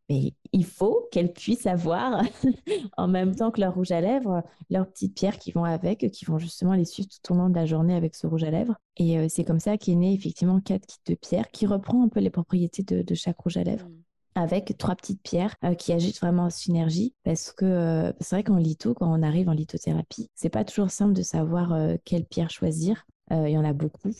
[0.09, 2.21] mais il faut qu'elles puissent avoir
[2.97, 6.25] en même temps que leur rouge à lèvres leurs petites pierres qui vont avec, qui
[6.25, 8.75] vont justement les suivre tout au long de la journée avec ce rouge à lèvres.
[8.97, 12.09] Et euh, c'est comme ça qu'est né effectivement quatre kits de pierres qui reprend un
[12.09, 13.87] peu les propriétés de, chaque rouge à lèvres.
[13.87, 14.04] Mmh.
[14.35, 18.43] Avec trois petites pierres euh, qui agitent vraiment en synergie parce que euh, c'est vrai
[18.43, 22.49] qu'en litho, quand on arrive en lithothérapie, c'est pas toujours simple de savoir quelle pierre
[22.49, 23.05] choisir.
[23.31, 24.11] Il y en a beaucoup.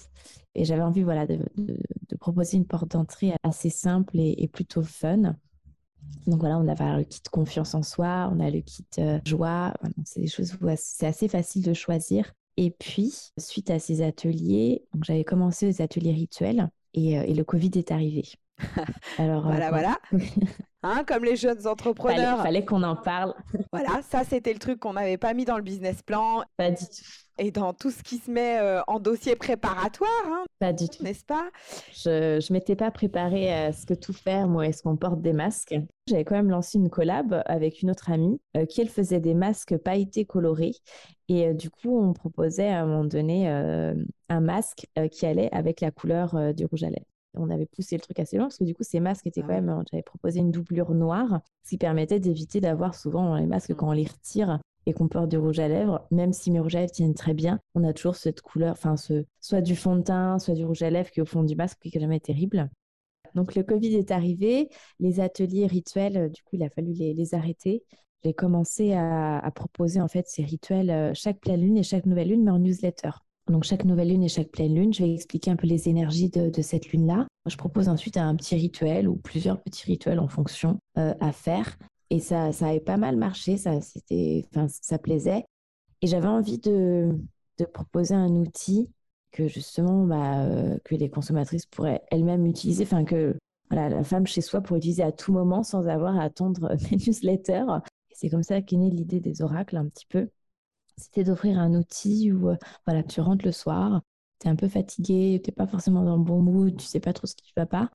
[0.56, 1.38] Et j'avais envie voilà, de,
[2.20, 5.36] proposer une porte d'entrée assez simple et plutôt fun.
[6.28, 9.74] Donc voilà, on a le kit confiance en soi, on a le kit euh, joie.
[10.06, 12.34] c'est des choses où c'est assez facile de choisir.
[12.58, 17.72] Et puis, suite à ces ateliers, j'avais commencé les ateliers rituels et, euh, le Covid
[17.76, 18.24] est arrivé.
[19.18, 20.00] Alors, euh, voilà, voilà.
[20.88, 22.38] Hein, comme les jeunes entrepreneurs.
[22.38, 23.34] Il fallait, qu'on en parle.
[23.72, 26.44] voilà, ça c'était le truc qu'on n'avait pas mis dans le business plan.
[26.58, 30.10] Pas du tout et dans tout ce qui se met euh, en dossier préparatoire.
[30.26, 31.04] Hein, pas du tout.
[31.04, 31.50] N'est-ce pas?
[31.94, 35.34] Je ne m'étais pas préparée à ce que tout faire, moi, est-ce qu'on porte des
[35.34, 35.76] masques?
[36.08, 39.34] J'avais quand même lancé une collab avec une autre amie euh, qui, elle, faisait des
[39.34, 40.76] masques pailletés colorés.
[41.28, 45.82] Et euh, du coup, on proposait à un moment donné un masque qui allait avec
[45.82, 47.06] la couleur du rouge à lèvres
[47.38, 49.48] on avait poussé le truc assez loin parce que du coup, ces masques étaient ah
[49.48, 53.72] quand même, j'avais proposé une doublure noire, ce qui permettait d'éviter d'avoir souvent les masques,
[53.72, 53.76] mmh.
[53.76, 56.76] quand on les retire, et qu'on porte du rouge à lèvres, même si mes rouges
[56.76, 59.96] à lèvres tiennent très bien, on a toujours cette couleur, enfin, ce, soit du fond
[59.96, 62.02] de teint, soit du rouge à lèvres qui est au fond du masque, qui n'est
[62.02, 62.70] jamais terrible.
[63.34, 64.70] Donc le Covid est arrivé,
[65.00, 67.84] les ateliers rituels, euh, du coup, il a fallu les, arrêter.
[68.24, 72.30] J'ai commencé à, proposer en fait ces rituels euh, chaque pleine lune et chaque nouvelle
[72.30, 73.12] lune, mais en newsletter.
[73.50, 76.30] Donc chaque nouvelle lune et chaque pleine lune, je vais expliquer un peu les énergies
[76.30, 77.28] de, cette lune-là.
[77.46, 81.78] Je propose ensuite un petit rituel ou plusieurs petits rituels en fonction euh, à faire
[82.10, 85.46] et ça, ça avait pas mal marché, ça, c'était, enfin, ça plaisait.
[86.02, 87.18] Et j'avais envie de,
[87.74, 88.90] proposer un outil
[89.32, 93.36] que justement, bah, euh, que les consommatrices pourraient elles-mêmes utiliser, enfin que
[93.70, 96.98] voilà, la femme chez soi pourrait utiliser à tout moment sans avoir à attendre mes
[96.98, 97.66] newsletters.
[98.12, 100.30] Et c'est comme ça qu'est née l'idée des oracles un petit peu.
[100.98, 104.02] C'était d'offrir un outil où euh, voilà, tu rentres le soir,
[104.40, 107.00] tu es un peu fatigué, tu n'es pas forcément dans le bon mood, tu sais
[107.00, 107.90] pas trop ce qui ne va pas.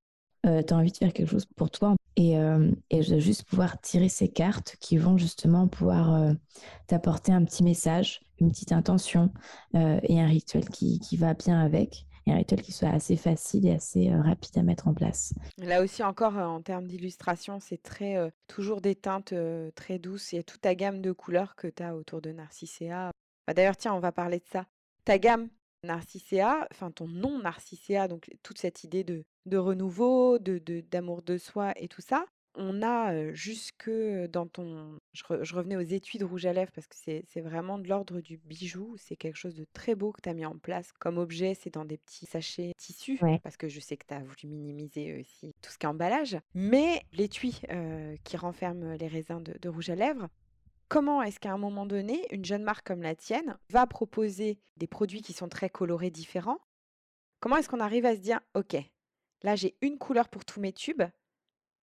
[0.47, 3.79] Euh, tu as envie de faire quelque chose pour toi et, euh, et juste pouvoir
[3.81, 6.33] tirer ces cartes qui vont justement pouvoir euh,
[6.87, 9.31] t'apporter un petit message, une petite intention
[9.75, 12.07] et un rituel qui, va bien avec.
[12.27, 15.33] Et un rituel qui soit assez facile et assez rapide à mettre en place.
[15.59, 19.35] Là aussi encore en termes d'illustration, c'est très toujours des teintes
[19.75, 20.35] très douces.
[20.35, 23.11] A toute ta gamme de couleurs que tu as autour de Narcisséa.
[23.47, 24.67] Bah, d'ailleurs, tiens, on va parler de ça.
[25.05, 25.49] Ta gamme
[25.83, 30.59] Narcisséa, enfin ton nom Narcisséa, donc toute cette idée de, de renouveau, de,
[30.91, 33.91] d'amour de, soi et tout ça, on a jusque
[34.31, 34.99] dans ton...
[35.13, 38.39] Je, revenais aux étuis de rouge à lèvres parce que c'est, vraiment de l'ordre du
[38.39, 38.97] bijou.
[38.99, 41.55] C'est quelque chose de très beau que tu as mis en place comme objet.
[41.55, 45.21] C'est dans des petits sachets tissus parce que je sais que tu as voulu minimiser
[45.21, 46.39] aussi tout ce qui est emballage.
[46.55, 47.61] Mais l'étui
[48.25, 50.29] qui renferme les raisins de rouge à lèvres,
[50.91, 54.89] Comment est-ce qu'à un moment donné, une jeune marque comme la tienne va proposer des
[54.89, 56.59] produits qui sont très colorés différents?
[57.39, 58.77] Comment est-ce qu'on arrive à se dire, OK,
[59.45, 61.05] là j'ai une couleur pour tous mes tubes,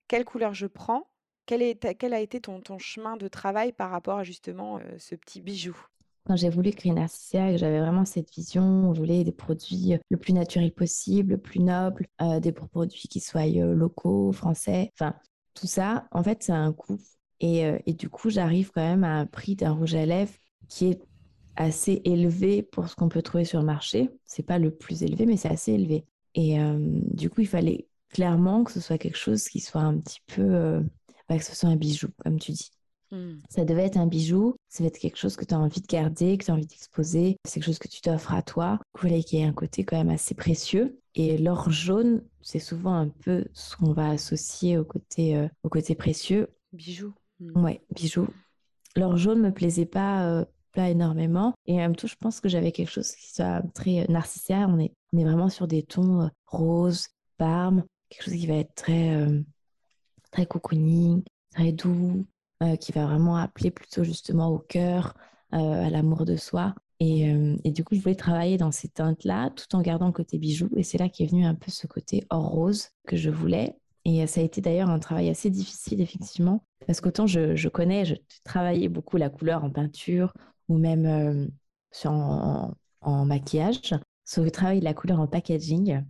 [0.08, 1.08] quelle couleur je prends
[1.46, 1.64] quel,
[2.14, 5.78] a été ton, chemin de travail par rapport à justement ce petit bijou?
[6.26, 10.34] Quand j'ai voulu créer Narcissia, j'avais vraiment cette vision, je voulais des produits le plus
[10.34, 12.06] naturels possible, le plus nobles,
[12.42, 15.16] des produits qui soient locaux, français, enfin
[15.54, 17.00] tout ça, en fait, c'est un coût
[17.40, 20.34] et, du coup, j'arrive quand même à un prix d'un rouge à lèvres
[20.68, 21.02] qui est
[21.56, 24.10] assez élevé pour ce qu'on peut trouver sur le marché.
[24.26, 26.06] C'est pas le plus élevé, mais c'est assez élevé.
[26.34, 26.58] Et
[27.12, 30.42] du coup, il fallait clairement que ce soit quelque chose qui soit un petit peu,
[30.42, 30.82] euh,
[31.30, 32.72] bah, que ce soit un bijou, comme tu dis.
[33.12, 33.38] Hmm.
[33.50, 35.88] Ça devait être un bijou, ça devait être quelque chose que tu as envie de
[35.88, 37.38] garder, que tu as envie d'exposer.
[37.46, 38.80] C'est quelque chose que tu t'offres à toi.
[39.00, 41.00] Qu'il y ait un côté quand même assez précieux.
[41.16, 45.96] Et l'or jaune, c'est souvent un peu ce qu'on va associer au côté, au côté
[45.96, 46.50] précieux.
[46.74, 47.14] Bijou.
[47.40, 47.64] Mmh.
[47.64, 48.28] Ouais, bijoux.
[48.96, 51.54] L'or jaune me plaisait pas euh, pas énormément.
[51.66, 54.56] Et en même temps, je pense que j'avais quelque chose qui soit très narcissique.
[54.68, 58.74] On est, on est vraiment sur des tons roses, parme, quelque chose qui va être
[58.76, 59.16] très,
[60.32, 62.26] très cocooning, très doux,
[62.80, 65.14] qui va vraiment appeler plutôt justement au cœur,
[65.52, 66.74] à l'amour de soi.
[67.00, 67.32] Et,
[67.64, 70.70] et, du coup, je voulais travailler dans ces teintes-là, tout en gardant le côté bijoux.
[70.76, 73.76] Et c'est là qu'est venu un peu ce côté or rose que je voulais.
[74.10, 78.06] Et ça a été d'ailleurs un travail assez difficile, effectivement, parce qu'autant je, je, connais,
[78.06, 78.16] je
[78.46, 80.34] travaillais beaucoup la couleur en peinture
[80.70, 81.46] ou même euh,
[82.06, 86.06] en, en, maquillage, sauf que travailler la couleur en packaging,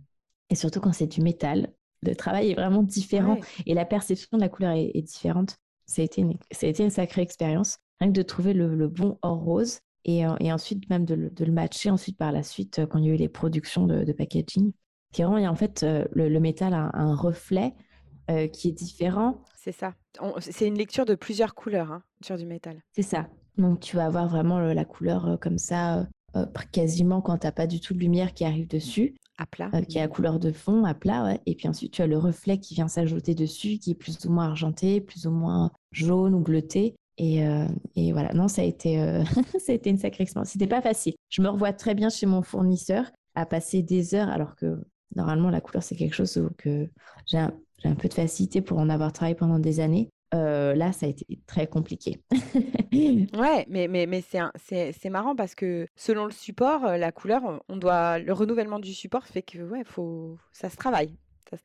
[0.48, 4.42] et surtout quand c'est du métal, le travail est vraiment différent et la perception de
[4.42, 5.56] la couleur est, différente.
[5.86, 8.74] Ça a, été une, ça a été une sacrée expérience, rien que de trouver le,
[8.74, 12.18] le bon or rose et, euh, et ensuite même de le, de le, matcher ensuite
[12.18, 14.72] par la suite euh, quand il y a eu les productions de, de packaging.
[15.12, 17.74] C'est vraiment, en fait, le, le métal a un reflet
[18.30, 19.42] euh, qui est différent.
[19.56, 19.94] C'est ça.
[20.40, 22.82] C'est une lecture de plusieurs couleurs hein, sur du métal.
[22.92, 23.26] C'est ça.
[23.56, 26.06] Donc tu vas avoir vraiment la couleur euh, comme ça,
[26.36, 29.14] euh, quasiment quand tu n'as pas du tout de lumière qui arrive dessus.
[29.38, 29.70] À plat.
[29.88, 31.38] qui est la couleur de fond, à plat.
[31.46, 34.30] Et puis ensuite, tu as le reflet qui vient s'ajouter dessus, qui est plus ou
[34.30, 36.96] moins argenté, plus ou moins jaune ou bleuté.
[37.18, 37.44] Et,
[37.96, 38.96] et, voilà, non, ça a été,
[39.58, 40.50] ça a été une sacrée expérience.
[40.50, 41.14] C'était pas facile.
[41.28, 44.76] Je me revois très bien chez mon fournisseur à passer des heures, alors que
[45.14, 46.88] normalement, la couleur, c'est quelque chose que
[47.26, 47.52] j'ai un,
[47.84, 50.10] un peu de facilité pour en avoir travaillé pendant des années.
[50.34, 52.20] Euh, là, ça a été très compliqué.
[52.92, 57.76] ouais, mais, mais, mais c'est marrant parce que selon le support, euh, la couleur, on
[57.76, 61.16] doit, le renouvellement du support fait que ouais, faut, ça se travaille.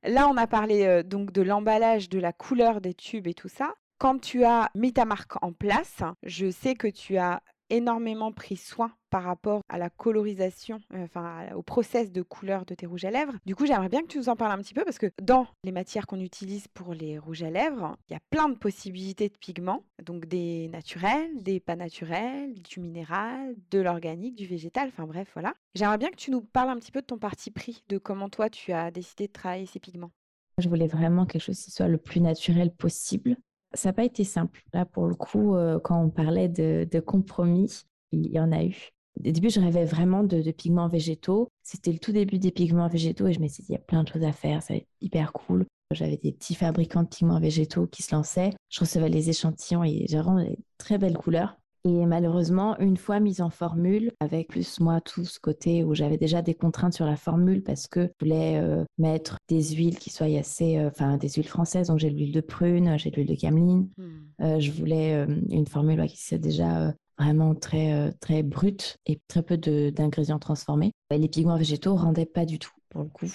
[0.03, 3.49] Là, on a parlé euh, donc de l'emballage, de la couleur des tubes et tout
[3.49, 3.73] ça.
[3.97, 8.57] Quand tu as mis ta marque en place, je sais que tu as énormément pris
[8.57, 13.05] soin par rapport à la colorisation, euh, enfin au process de couleur de tes rouges
[13.05, 13.33] à lèvres.
[13.45, 15.47] Du coup, j'aimerais bien que tu nous en parles un petit peu parce que dans
[15.63, 19.29] les matières qu'on utilise pour les rouges à lèvres, il y a plein de possibilités
[19.29, 25.05] de pigments, donc des naturels, des pas naturels, du minéral, de l'organique, du végétal, enfin
[25.05, 25.53] bref, voilà.
[25.75, 28.29] J'aimerais bien que tu nous parles un petit peu de ton parti pris, de comment
[28.29, 30.11] toi tu as décidé de travailler ces pigments.
[30.57, 33.37] Je voulais vraiment quelque chose qui soit le plus naturel possible.
[33.73, 34.61] Ça n'a pas été simple.
[34.73, 38.89] Là, pour le coup, euh, quand on parlait de, compromis, il y en a eu.
[39.19, 41.49] Au début, je rêvais vraiment de, pigments végétaux.
[41.61, 43.81] C'était le tout début des pigments végétaux et je me suis dit, il y a
[43.81, 45.65] plein de choses à faire, ça va être hyper cool.
[45.91, 48.51] J'avais des petits fabricants de pigments végétaux qui se lançaient.
[48.69, 51.55] Je recevais les échantillons et vraiment des très belles couleurs.
[51.85, 56.17] Et malheureusement, une fois mise en formule, avec plus moi tout ce côté où j'avais
[56.17, 60.09] déjà des contraintes sur la formule parce que je voulais euh, mettre des huiles qui
[60.09, 63.35] soient assez, euh, enfin des huiles françaises, donc j'ai l'huile de prune, j'ai l'huile de
[63.35, 63.89] cameline.
[63.97, 64.11] Hmm.
[64.41, 69.57] Euh, je voulais une formule qui soit déjà vraiment très très brute et très peu
[69.57, 70.91] d'ingrédients transformés.
[71.11, 73.27] les pigments végétaux rendaient pas du tout pour le coup,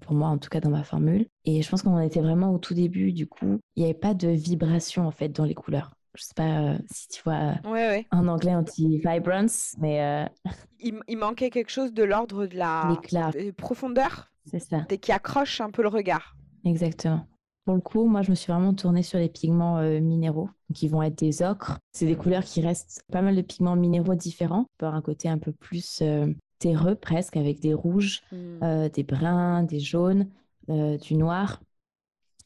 [0.00, 1.26] pour moi en tout cas dans ma formule.
[1.44, 4.14] Et je pense qu'on était vraiment au tout début, du coup, il n'y avait pas
[4.14, 8.06] de vibration en fait dans les couleurs je sais pas euh, si tu vois ouais,
[8.10, 10.26] en anglais on dit vibrance, mais euh,
[10.80, 12.98] il, manquait quelque chose de l'ordre de la
[13.56, 14.30] profondeur.
[14.46, 14.84] C'est ça.
[14.90, 16.34] Et qui accroche un peu le regard.
[16.64, 17.26] Exactement.
[17.64, 20.88] Pour le coup, moi, je me suis vraiment tournée sur les pigments euh, minéraux, qui
[20.88, 21.78] vont être des ocres.
[21.92, 25.36] C'est des couleurs qui restent pas mal de pigments minéraux différents, par un côté un
[25.36, 26.02] peu plus
[26.58, 28.88] terreux presque, avec des rouges, hmm.
[28.88, 30.30] des bruns, des jaunes,
[30.66, 31.60] du noir.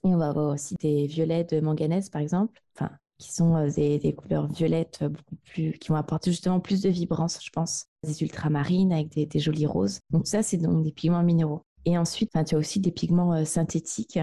[0.04, 2.61] Et on va avoir aussi des violets de manganèse, par exemple.
[2.74, 2.90] Enfin,
[3.22, 6.90] qui sont euh, des, couleurs violettes euh, beaucoup plus, qui vont apporter justement plus de
[6.90, 7.87] vibrance, je pense.
[8.04, 10.00] Des ultramarines avec des, jolis roses.
[10.11, 11.62] Donc ça, c'est donc des pigments minéraux.
[11.85, 14.18] Et ensuite, tu as aussi des pigments euh, synthétiques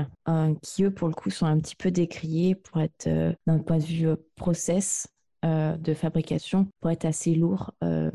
[0.61, 3.09] qui, eux, pour le coup, sont un petit peu décriés pour être,
[3.47, 5.07] d'un point de vue process
[5.43, 8.09] de fabrication, pour être assez lourds hmm.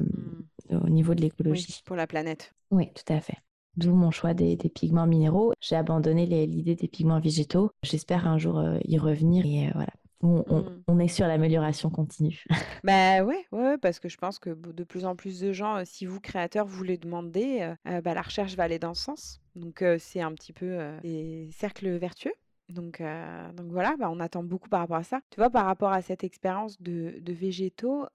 [0.70, 1.80] au niveau de l'écologie.
[1.86, 2.52] pour la planète.
[2.70, 3.38] Oui, tout à fait.
[3.76, 5.52] D'où mon choix des, pigments minéraux.
[5.60, 7.70] J'ai abandonné l'idée des pigments végétaux.
[7.82, 9.46] J'espère un jour y revenir.
[9.46, 9.92] Et voilà,
[10.24, 10.82] Mmh.
[10.88, 12.44] on, est sur l'amélioration continue.
[12.84, 16.06] bah ouais, ouais, parce que je pense que de plus en plus de gens, si
[16.06, 19.40] vous, créateurs, vous les demandez, bah, la recherche va aller dans ce sens.
[19.54, 22.32] Donc c'est un petit peu des cercles vertueux.
[22.70, 23.02] Donc,
[23.54, 25.20] donc voilà, bah, on attend beaucoup par rapport à ça.
[25.30, 28.06] Tu vois, par rapport à cette expérience de, de végétaux,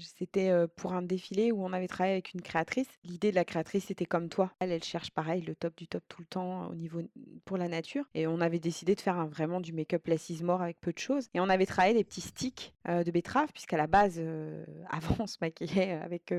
[0.00, 2.88] c'était pour un défilé où on avait travaillé avec une créatrice.
[3.04, 4.52] L'idée de la créatrice, c'était comme toi.
[4.58, 7.00] Elle, elle cherche pareil, le top du top tout le temps au niveau
[7.44, 8.04] pour la nature.
[8.14, 11.28] Et on avait décidé de faire vraiment du make-up less mort avec peu de choses.
[11.34, 14.20] Et on avait travaillé des petits sticks de betterave, puisqu'à la base,
[14.90, 16.32] avant, on se maquillait avec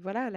[0.00, 0.30] voilà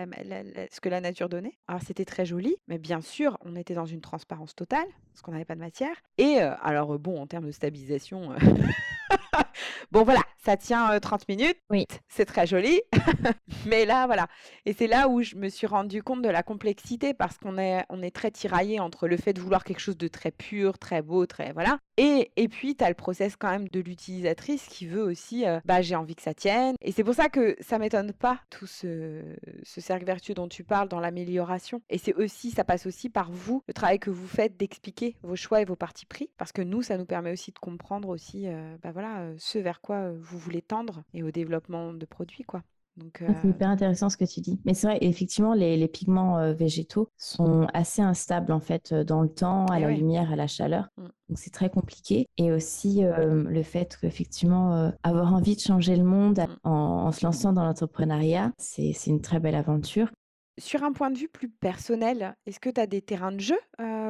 [0.71, 1.57] ce que la nature donnait.
[1.67, 5.31] Alors c'était très joli, mais bien sûr, on était dans une transparence totale, parce qu'on
[5.31, 5.95] n'avait pas de matière.
[6.17, 8.33] Et alors bon, en termes de stabilisation,
[9.91, 11.57] bon voilà, ça tient 30 minutes.
[11.69, 11.85] Oui.
[12.07, 12.81] C'est très joli.
[13.65, 14.27] Mais là, voilà.
[14.65, 17.83] Et c'est là où je me suis rendu compte de la complexité parce qu'on est,
[17.89, 21.01] on est très tiraillé entre le fait de vouloir quelque chose de très pur, très
[21.01, 21.51] beau, très.
[21.53, 21.79] Voilà.
[21.97, 25.81] Et, et puis, tu as le process quand même de l'utilisatrice qui veut aussi, bah,
[25.81, 26.75] j'ai envie que ça tienne.
[26.81, 29.21] Et c'est pour ça que ça m'étonne pas tout ce,
[29.63, 31.81] ce cercle vertueux dont tu parles dans l'amélioration.
[31.89, 35.35] Et c'est aussi, ça passe aussi par vous, le travail que vous faites d'expliquer vos
[35.35, 36.29] choix et vos partis pris.
[36.37, 38.47] Parce que nous, ça nous permet aussi de comprendre aussi,
[38.81, 42.63] bah voilà, ce vers quoi vous voulez tendre et au développement de produits, quoi.
[42.97, 44.59] Donc, C'est hyper intéressant ce que tu dis.
[44.65, 49.29] Mais c'est vrai, effectivement, les, les pigments végétaux sont assez instables en fait dans le
[49.29, 50.89] temps, à eh la lumière, à la chaleur.
[50.97, 51.03] Mmh.
[51.29, 52.27] Donc c'est très compliqué.
[52.37, 56.67] Et aussi le fait qu'effectivement, avoir envie de changer le monde mmh.
[56.67, 60.11] en, en se lançant dans l'entrepreneuriat, c'est une très belle aventure.
[60.57, 63.59] Sur un point de vue plus personnel, est-ce que tu as des terrains de jeu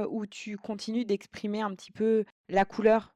[0.10, 3.14] où tu continues d'exprimer un petit peu la couleur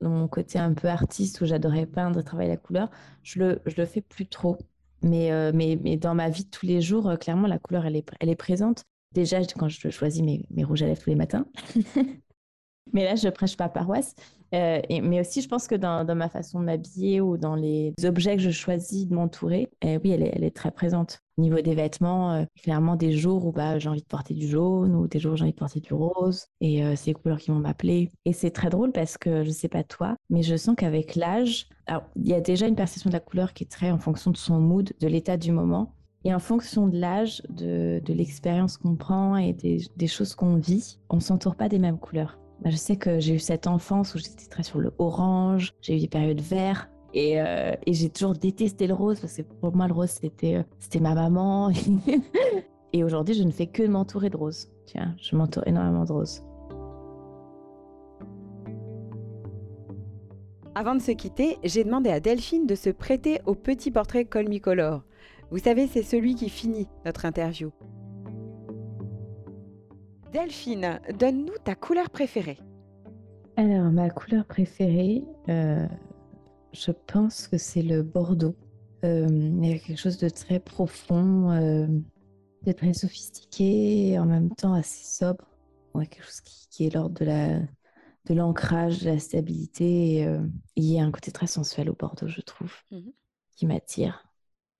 [0.00, 2.90] Dans mon côté un peu artiste où j'adorais peindre et travailler la couleur,
[3.22, 4.58] je le, je le fais plus trop.
[5.02, 8.08] Mais, mais, mais dans ma vie de tous les jours, clairement, la couleur, elle est,
[8.20, 8.84] elle est présente.
[9.14, 11.46] Déjà, quand je choisis mes, mes rouges à lèvres tous les matins.
[12.92, 14.14] mais là, je prêche pas paroisse.
[14.54, 18.36] Euh, mais aussi, je pense que dans, ma façon de m'habiller ou dans les objets
[18.36, 21.20] que je choisis de m'entourer, eh oui, elle est, très présente.
[21.36, 24.48] Au niveau des vêtements, euh, clairement, des jours où bah, j'ai envie de porter du
[24.48, 26.46] jaune ou des jours où j'ai envie de porter du rose.
[26.60, 28.10] Et euh, c'est les couleurs qui vont m'appeler.
[28.24, 31.68] Et c'est très drôle parce que je sais pas toi, mais je sens qu'avec l'âge,
[32.16, 34.36] il y a déjà une perception de la couleur qui est très en fonction de
[34.36, 35.94] son mood, de l'état du moment.
[36.24, 40.56] Et en fonction de l'âge, de, de l'expérience qu'on prend et des, des choses qu'on
[40.56, 42.38] vit, on s'entoure pas des mêmes couleurs.
[42.62, 45.96] Bah, je sais que j'ai eu cette enfance où j'étais très sur le orange, j'ai
[45.96, 46.90] eu des périodes vert.
[47.14, 50.62] Et, euh, j'ai toujours détesté le rose parce que pour moi, le rose, c'était, euh,
[50.78, 51.70] c'était ma maman.
[52.92, 54.68] et aujourd'hui, je ne fais que m'entourer de rose.
[54.86, 56.42] Tiens, je m'entoure énormément de rose.
[60.74, 65.02] Avant de se quitter, j'ai demandé à Delphine de se prêter au petit portrait Colmicolor.
[65.50, 67.72] Vous savez, c'est celui qui finit notre interview.
[70.32, 72.58] Delphine, donne-nous ta couleur préférée.
[73.56, 75.86] Alors, ma couleur préférée, euh,
[76.72, 78.54] je pense que c'est le bordeaux.
[79.04, 81.86] Euh, il y a quelque chose de très profond, euh,
[82.62, 85.44] de très sophistiqué et en même temps assez sobre.
[85.94, 87.58] Quelque chose qui, est l'ordre de la
[88.26, 90.18] de l'ancrage, de la stabilité.
[90.18, 90.28] Et,
[90.76, 93.10] il y a un côté très sensuel au bordeaux, je trouve, mmh
[93.56, 94.24] qui m'attire.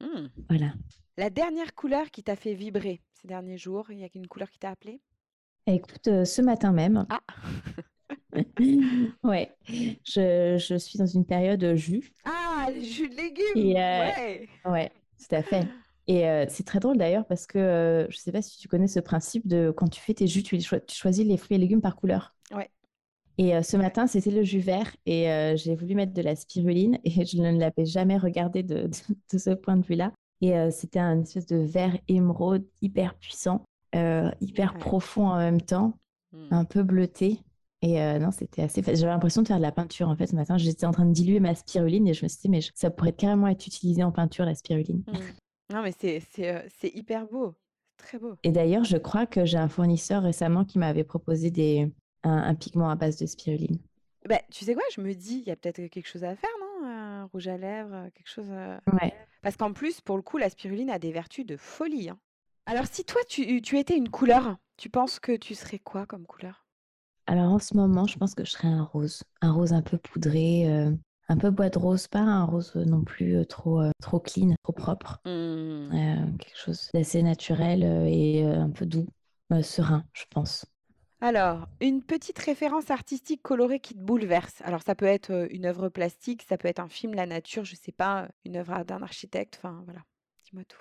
[0.00, 0.28] Mmh.
[0.48, 0.72] Voilà.
[1.16, 4.48] La dernière couleur qui t'a fait vibrer ces derniers jours, il y a une couleur
[4.48, 5.00] qui t'a appelé
[5.70, 7.06] Écoute, euh, ce matin même.
[7.10, 7.20] Ah
[9.22, 12.10] ouais, je, je, suis dans une période jus.
[12.24, 14.48] Ah, jus de légumes euh, ouais.
[14.64, 15.68] ouais, tout à fait.
[16.06, 18.86] Et euh, c'est très drôle d'ailleurs parce que je ne sais pas si tu connais
[18.86, 20.58] ce principe de quand tu fais tes jus, tu,
[20.90, 22.34] choisis les fruits et légumes par couleur.
[22.50, 22.70] Ouais.
[23.36, 27.26] Et ce matin, c'était le jus vert et j'ai voulu mettre de la spiruline et
[27.26, 28.88] je ne l'avais jamais regardé de,
[29.32, 30.12] de, ce point de vue-là.
[30.40, 33.67] Et c'était un espèce de vert émeraude hyper puissant.
[33.94, 35.98] Euh, hyper profond en même temps,
[36.32, 36.48] mmh.
[36.50, 37.40] un peu bleuté.
[37.80, 40.34] Et euh, non, c'était assez J'avais l'impression de faire de la peinture en fait ce
[40.34, 40.58] matin.
[40.58, 43.12] J'étais en train de diluer ma spiruline et je me suis dit, mais ça pourrait
[43.12, 45.04] carrément être utilisé en peinture la spiruline.
[45.06, 45.74] Mmh.
[45.74, 47.54] Non, mais c'est euh, hyper beau.
[47.96, 48.34] Très beau.
[48.42, 51.90] Et d'ailleurs, je crois que j'ai un fournisseur récemment qui m'avait proposé des,
[52.22, 53.78] un, pigment à base de spiruline.
[54.28, 56.50] Bah, tu sais quoi, je me dis, il y a peut-être quelque chose à faire,
[56.60, 56.86] non?
[56.86, 58.48] Un rouge à lèvres, quelque chose.
[58.48, 59.12] Ouais.
[59.42, 62.10] Parce qu'en plus, pour le coup, la spiruline a des vertus de folie.
[62.10, 62.18] Hein.
[62.68, 66.26] Alors, si toi, tu, tu étais une couleur, tu penses que tu serais quoi comme
[66.26, 66.66] couleur?
[67.26, 69.96] Alors en ce moment, je pense que je serais un rose, un rose un peu
[69.96, 70.90] poudré, euh,
[71.30, 74.54] un peu bois de rose, pas un rose non plus euh, trop, euh, trop clean,
[74.62, 75.18] trop propre.
[75.24, 76.36] Mmh.
[76.36, 79.06] quelque chose d'assez naturel et un peu doux,
[79.62, 80.66] serein, je pense.
[81.22, 84.60] Alors, une petite référence artistique colorée qui te bouleverse.
[84.62, 87.76] Alors, ça peut être une œuvre plastique, ça peut être un film, la nature, je
[87.76, 90.00] sais pas, une œuvre d'un architecte, enfin voilà,
[90.44, 90.78] dis-moi tout.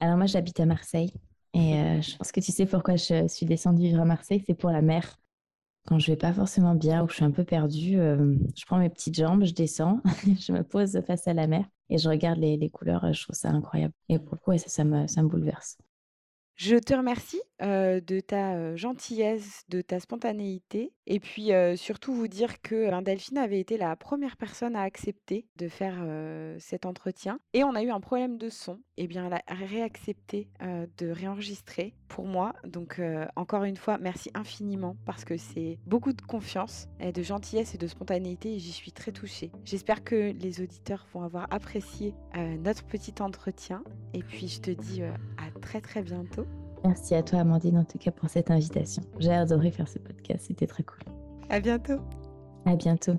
[0.00, 1.12] Alors moi, j'habite à Marseille.
[1.54, 4.54] Et euh, je pense que tu sais pourquoi je suis descendue vivre à Marseille, c'est
[4.54, 5.18] pour la mer.
[5.86, 8.64] Quand je vais pas forcément bien ou que je suis un peu perdue, euh, je
[8.64, 10.00] prends mes petites jambes, je descends,
[10.40, 13.12] je me pose face à la mer et je regarde les, couleurs.
[13.12, 13.92] Je trouve ça incroyable.
[14.08, 15.78] Et pourquoi ça, ça, me, ça me bouleverse.
[16.56, 22.90] Je te remercie de ta gentillesse, de ta spontanéité, et puis surtout vous dire que
[22.90, 25.96] ben, Delphine avait été la première personne à accepter de faire
[26.58, 27.40] cet entretien.
[27.54, 31.94] Et on a eu un problème de son, et bien elle a réaccepté de réenregistrer
[32.06, 32.54] pour moi.
[32.64, 33.00] Donc
[33.34, 37.86] encore une fois, merci infiniment parce que c'est beaucoup de confiance, de gentillesse et de
[37.86, 39.50] spontanéité, et j'y suis très touchée.
[39.64, 43.82] J'espère que les auditeurs vont avoir apprécié notre petit entretien,
[44.12, 46.43] et puis je te dis à très très bientôt.
[46.84, 49.02] Merci à toi, Amandine, en tout cas, pour cette invitation.
[49.18, 50.44] J'ai adoré faire ce podcast.
[50.48, 51.00] C'était très cool.
[51.48, 52.00] À bientôt.
[52.66, 53.14] À bientôt.